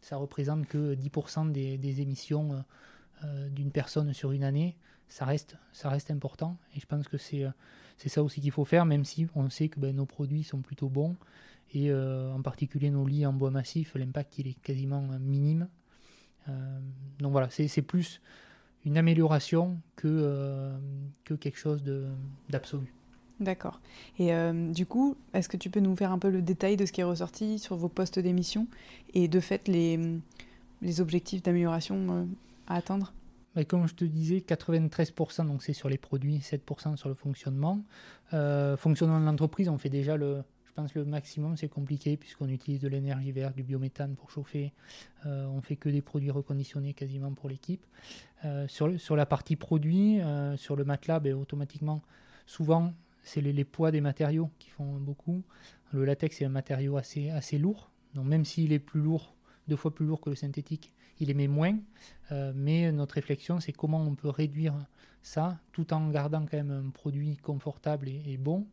[0.00, 2.64] ça représente que 10% des, émissions
[3.50, 4.76] d'une personne sur une année,
[5.08, 6.56] ça reste, ça reste important.
[6.74, 7.44] Et je pense que c'est
[7.98, 10.62] c'est ça aussi qu'il faut faire, même si on sait que ben, nos produits sont
[10.62, 11.14] plutôt bons.
[11.72, 15.68] Et en particulier nos lits en bois massif, l'impact il est quasiment minime.
[16.50, 16.78] Euh,
[17.18, 18.20] donc voilà, c'est plus
[18.84, 20.76] une amélioration que, euh,
[21.24, 21.82] que quelque chose
[22.48, 22.92] d'absolu.
[23.40, 23.80] D'accord.
[24.18, 26.84] Et euh, du coup, est-ce que tu peux nous faire un peu le détail de
[26.84, 28.66] ce qui est ressorti sur vos postes d'émission
[29.14, 29.98] et de fait les
[30.82, 32.26] les objectifs d'amélioration
[32.66, 33.12] à atteindre?
[33.54, 37.82] Bah, comme je te disais, 93%, donc c'est sur les produits, 7% sur le fonctionnement.
[38.30, 42.80] fonctionnement de l'entreprise, on fait déjà le, je pense le maximum, c'est compliqué puisqu'on utilise
[42.80, 44.72] de l'énergie verte, du biométhane pour chauffer.
[45.26, 47.84] Euh, on fait que des produits reconditionnés quasiment pour l'équipe.
[48.44, 52.02] Euh, sur, la partie produit, euh, sur le matelas, ben, automatiquement,
[52.46, 52.92] souvent,
[53.24, 55.42] c'est les, poids des matériaux qui font beaucoup.
[55.92, 57.90] Le latex est un matériau assez, assez lourd.
[58.14, 59.34] Donc même s'il est plus lourd,
[59.66, 61.76] deux fois plus lourd que le synthétique, il émet moins.
[62.54, 64.74] mais notre réflexion, c'est comment on peut réduire
[65.22, 68.66] ça tout en gardant quand même un produit confortable et bon.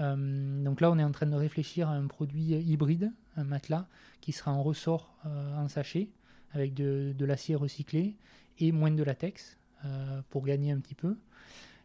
[0.00, 3.86] Euh, donc là, on est en train de réfléchir à un produit hybride, un matelas,
[4.20, 6.08] qui sera en ressort euh, en sachet,
[6.52, 8.16] avec de, l'acier recyclé
[8.58, 11.16] et moins de latex, euh, pour gagner un petit peu.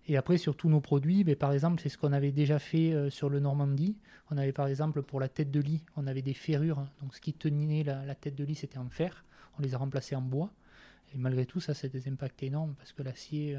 [0.08, 3.10] Et après, sur tous nos produits, ben, par exemple, c'est ce qu'on avait déjà fait
[3.10, 3.98] sur le Normandie.
[4.30, 6.86] On avait par exemple pour la tête de lit, on avait des ferrures.
[7.02, 9.26] Donc ce qui tenait la, tête de lit, c'était en fer.
[9.58, 10.52] On les a remplacés en bois.
[11.14, 13.58] Et malgré tout, ça, c'est des impacts énormes parce que l'acier,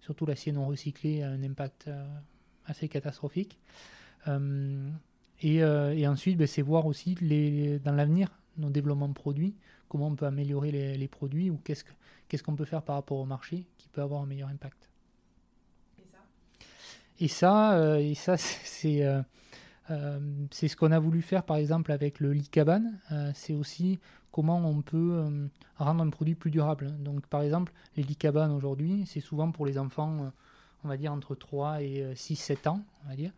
[0.00, 1.88] surtout l'acier non recyclé, a un impact
[2.66, 3.58] assez catastrophique.
[4.28, 4.90] Euh,
[5.44, 9.56] euh, et, ensuite, ben, c'est voir aussi les, dans l'avenir nos développements de produits,
[9.88, 13.66] comment on peut améliorer les, produits ou qu'est-ce, qu'on peut faire par rapport au marché
[13.78, 14.88] qui peut avoir un meilleur impact.
[17.18, 18.34] Et ça, et ça,
[18.84, 19.22] euh,
[20.52, 23.00] c'est, ce qu'on a voulu faire par exemple avec le lit cabane.
[23.34, 23.98] c'est aussi
[24.30, 26.92] comment on peut rendre un produit plus durable.
[27.00, 30.30] Donc par exemple, les lits cabane aujourd'hui, c'est souvent pour les enfants,
[30.84, 33.32] on va dire entre 3 et 6-7 ans, on va dire.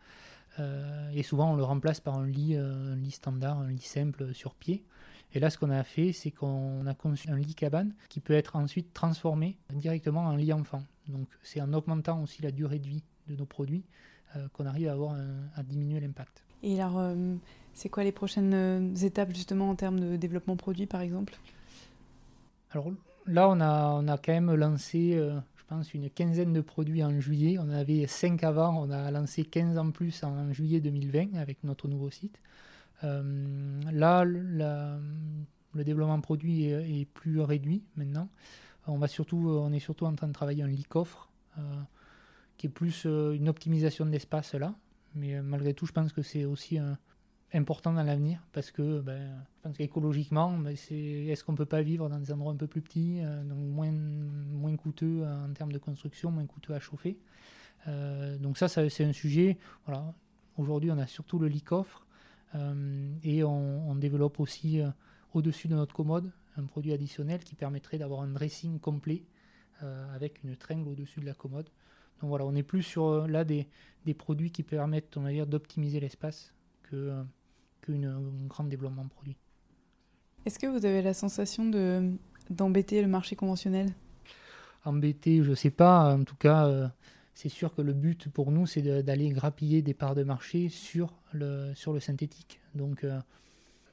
[0.59, 3.81] Euh, et souvent, on le remplace par un lit, euh, un lit standard, un lit
[3.81, 4.83] simple sur pied.
[5.33, 8.33] Et là, ce qu'on a fait, c'est qu'on a conçu un lit cabane qui peut
[8.33, 10.83] être ensuite transformé directement en lit enfant.
[11.09, 13.83] Donc, c'est en augmentant aussi la durée de vie de nos produits
[14.35, 15.15] euh, qu'on arrive à, avoir
[15.55, 16.43] à diminuer l'impact.
[16.63, 17.13] Et alors,
[17.73, 21.37] c'est quoi les prochaines étapes justement en termes de développement produit, par exemple?
[22.71, 22.91] Alors
[23.27, 25.21] là, on a, on a quand même lancé
[25.67, 27.57] pense, une quinzaine de produits en juillet.
[27.59, 31.87] On avait 5 avant, on a lancé 15 en plus en juillet 2020 avec notre
[31.87, 32.39] nouveau site.
[33.03, 38.29] Euh, là, le développement produit est, plus réduit maintenant.
[38.87, 41.61] On, va surtout, on est surtout en train de travailler un lit coffre, euh,
[42.57, 44.73] qui est plus euh, une optimisation d'espace là.
[45.15, 46.97] Mais malgré tout, je pense que c'est aussi un,
[47.53, 51.81] important dans l'avenir parce que ben, je pense qu'écologiquement, ben, est-ce qu'on ne peut pas
[51.81, 55.77] vivre dans des endroits un peu plus petits, euh, moins, moins coûteux en termes de
[55.77, 57.17] construction, moins coûteux à chauffer?
[57.87, 59.57] Euh, donc ça, c'est un sujet.
[59.85, 60.13] Voilà.
[60.57, 62.05] Aujourd'hui, on a surtout le lit coffre
[62.55, 64.81] euh, et on, développe aussi
[65.33, 69.23] au-dessus de notre commode un produit additionnel qui permettrait d'avoir un dressing complet
[70.13, 71.69] avec une tringle au-dessus de la commode.
[72.19, 73.67] Donc voilà, on est plus sur là des,
[74.05, 77.23] des produits qui permettent, on va dire, d'optimiser l'espace que
[77.87, 79.35] qu'un grand développement produit.
[80.45, 82.11] Est-ce que vous avez la sensation de,
[82.49, 83.89] d'embêter le marché conventionnel?
[84.85, 86.15] Embêter, je ne sais pas.
[86.15, 86.87] En tout cas, euh,
[87.33, 91.13] c'est sûr que le but pour nous, c'est d'aller grappiller des parts de marché sur
[91.33, 92.61] le, sur le synthétique.
[92.75, 93.19] Donc, euh,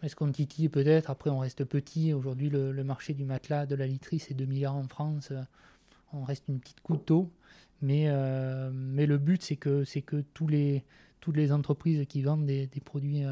[0.02, 1.10] est-ce qu'on titille peut-être?
[1.10, 2.12] Après, on reste petit.
[2.12, 5.32] Aujourd'hui, le, marché du matelas, de la literie, c'est 2 milliards en France.
[6.12, 7.30] on reste une petite couteau.
[7.82, 10.84] Mais, euh, mais le but, c'est que, c'est que tous les,
[11.20, 13.24] toutes les entreprises qui vendent des, produits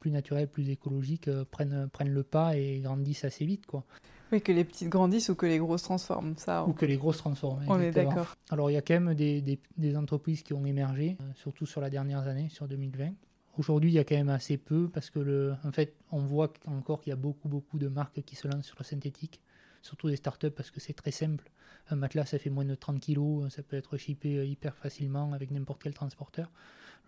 [0.00, 3.66] plus naturels, plus écologiques euh, prennent, prennent le pas et grandissent assez vite.
[3.66, 3.84] Quoi.
[4.32, 6.34] Oui, que les petites grandissent ou que les grosses transforment.
[6.36, 7.64] Ça, Ou que les grosses transforment.
[7.68, 8.34] On est d'accord.
[8.50, 11.66] Alors il y a quand même des, des, des entreprises qui ont émergé, euh, surtout
[11.66, 13.12] sur la dernière année, sur 2020.
[13.58, 16.52] Aujourd'hui, il y a quand même assez peu parce que, le, en fait, on voit
[16.66, 19.40] encore qu'il y a beaucoup, beaucoup de marques qui se lancent sur le synthétique,
[19.82, 21.50] surtout des startups parce que c'est très simple.
[21.90, 25.32] Un matelas, ça fait moins de 30 kg, ça peut être shippé euh, hyper facilement
[25.32, 26.50] avec n'importe quel transporteur.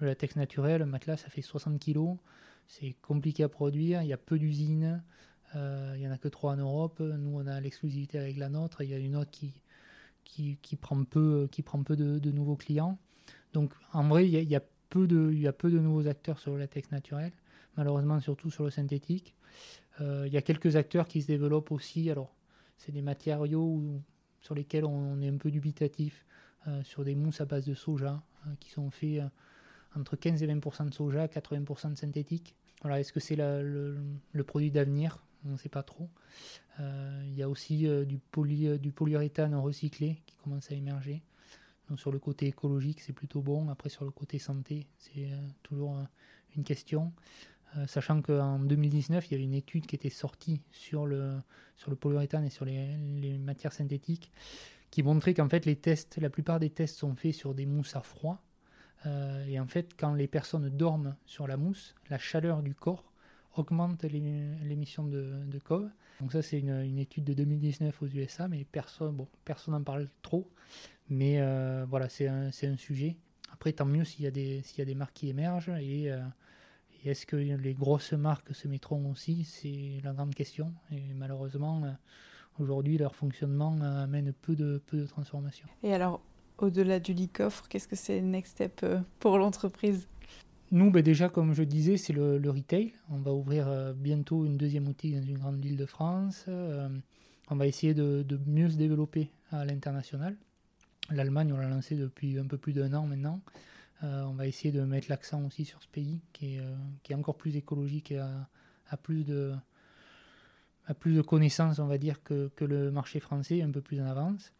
[0.00, 2.16] Le latex naturel, un matelas, ça fait 60 kg.
[2.66, 5.02] C'est compliqué à produire, il y a peu d'usines,
[5.54, 7.00] euh, il n'y en a que trois en Europe.
[7.00, 8.82] Nous, on a l'exclusivité avec la nôtre.
[8.82, 9.52] Il y a une autre qui,
[10.24, 12.98] qui, prend peu, qui prend peu de, nouveaux clients.
[13.52, 16.38] Donc, en vrai, il y, a, peu de, il y a peu de nouveaux acteurs
[16.38, 17.32] sur le latex naturel,
[17.76, 19.34] malheureusement, surtout sur le synthétique.
[20.00, 22.10] Euh, il y a quelques acteurs qui se développent aussi.
[22.10, 22.34] Alors,
[22.78, 23.82] c'est des matériaux
[24.40, 26.24] sur lesquels on, est un peu dubitatif,
[26.66, 28.22] euh, sur des mousses à base de soja,
[28.58, 29.22] qui sont faits
[29.98, 32.54] entre 15 et 20% de soja, 80% de synthétique.
[32.82, 33.96] Voilà, est-ce que c'est le,
[34.46, 35.24] produit d'avenir?
[35.44, 36.08] On ne sait pas trop.
[36.80, 41.22] Euh, il y a aussi euh, euh, du polyuréthane recyclé qui commence à émerger.
[41.88, 43.68] Donc sur le côté écologique, c'est plutôt bon.
[43.68, 45.28] Après, sur le côté santé, c'est
[45.62, 45.98] toujours
[46.56, 47.12] une question.
[47.86, 51.34] sachant qu'en 2019, il y avait une étude qui était sortie sur le,
[51.76, 54.32] sur le polyuréthane et sur les, les matières synthétiques
[54.92, 57.96] qui montrait qu'en fait, les tests, la plupart des tests sont faits sur des mousses
[57.96, 58.44] à froid.
[59.06, 63.12] Euh, et en fait, quand les personnes dorment sur la mousse, la chaleur du corps
[63.56, 65.90] augmente l'émission de, de COV.
[66.20, 70.08] Donc ça, c'est une, étude de 2019 aux USA, mais personne bon, personne n'en parle
[70.22, 70.48] trop.
[71.10, 73.16] Mais euh, voilà, c'est un, un, sujet.
[73.52, 75.72] Après, tant mieux s'il y, a des, y a des marques qui émergent.
[75.80, 76.20] Et, euh,
[77.04, 79.44] et est-ce que les grosses marques se mettront aussi?
[79.44, 80.72] C'est la grande question.
[80.90, 81.82] Et malheureusement,
[82.58, 85.68] aujourd'hui, leur fonctionnement amène peu de, peu de transformation.
[85.82, 86.22] Et alors,
[86.58, 88.84] au-delà du lit qu'est-ce que c'est le next step
[89.18, 90.06] pour l'entreprise?
[90.72, 92.94] Nous, ben déjà, comme je disais, c'est le, retail.
[93.10, 96.46] On va ouvrir euh, bientôt une deuxième outil dans une grande ville de France.
[96.48, 96.88] Euh,
[97.50, 100.34] on va essayer de, mieux se développer à l'international.
[101.10, 103.42] L'Allemagne, on l'a lancé depuis un peu plus d'un an maintenant.
[104.02, 107.54] Euh, on va essayer de mettre l'accent aussi sur ce pays qui est, encore plus
[107.54, 109.52] écologique et a, plus de,
[110.86, 114.00] a plus de connaissances, on va dire, que, que, le marché français, un peu plus
[114.00, 114.54] en avance.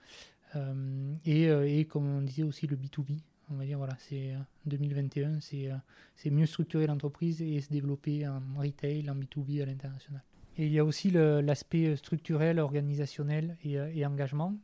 [1.25, 3.21] Et, et, comme on disait aussi, le B2B,
[3.53, 4.35] on va dire, voilà, c'est
[4.67, 9.67] 2021, euh, c'est, euh, mieux structurer l'entreprise et se développer en retail, en B2B à
[9.67, 10.23] l'international.
[10.59, 14.55] Et il y a aussi l'aspect structurel, organisationnel et, euh, engagement.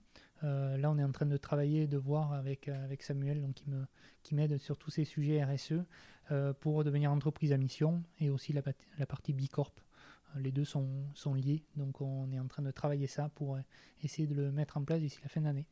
[0.43, 3.85] là, on est en train de travailler, de voir avec, avec Samuel, donc qui, me,
[4.23, 5.85] qui m'aide sur tous ces sujets RSE,
[6.61, 8.61] pour devenir entreprise à mission et aussi la,
[8.99, 9.81] la partie B Corp.
[10.37, 13.59] les deux sont, sont liés, donc on est en train de travailler ça pour
[14.03, 15.67] essayer de le mettre en place d'ici la fin d'année.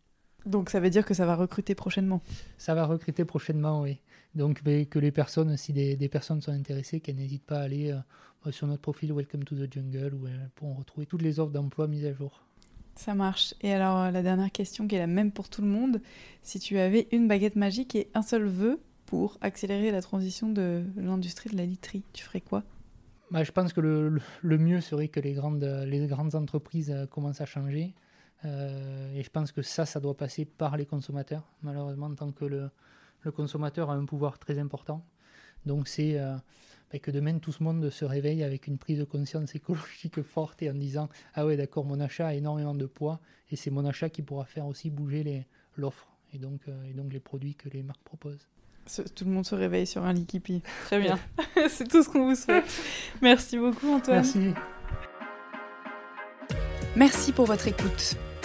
[0.46, 2.22] Donc ça veut dire que ça va recruter prochainement
[2.56, 3.98] Ça va recruter prochainement, oui.
[4.34, 8.50] Donc que les personnes, si des, personnes sont intéressées, qu'elles n'hésitent pas à aller euh,
[8.52, 11.88] sur notre profil Welcome to the Jungle où elles pourront retrouver toutes les offres d'emploi
[11.88, 12.44] mises à jour.
[12.94, 13.54] Ça marche.
[13.62, 16.00] Et alors euh, la dernière question qui est la même pour tout le monde,
[16.42, 20.84] si tu avais une baguette magique et un seul vœu pour accélérer la transition de
[20.96, 22.62] l'industrie de la literie, tu ferais quoi?
[23.30, 27.06] Bah, Je pense que le, le, mieux serait que les grandes, les grandes entreprises euh,
[27.06, 27.94] commencent à changer.
[28.44, 32.44] Euh, et je pense que ça, ça doit passer par les consommateurs, malheureusement, tant que
[32.44, 32.70] le,
[33.22, 35.04] le consommateur a un pouvoir très important.
[35.64, 36.36] Donc c'est euh,
[36.92, 40.62] ben, que demain tout ce monde se réveille avec une prise de conscience écologique forte
[40.62, 43.20] et en disant ah ouais d'accord mon achat a énormément de poids
[43.50, 47.12] et c'est mon achat qui pourra faire aussi bouger l'offre et donc, euh, et donc
[47.12, 48.46] les produits que les marques proposent.
[49.14, 50.62] tout le monde se réveille sur un Likipi.
[50.84, 51.18] Très bien.
[51.68, 52.64] c'est tout ce qu'on vous souhaite.
[53.20, 54.16] Merci beaucoup Antoine.
[54.16, 54.54] Merci.
[56.94, 58.16] Merci pour votre écoute.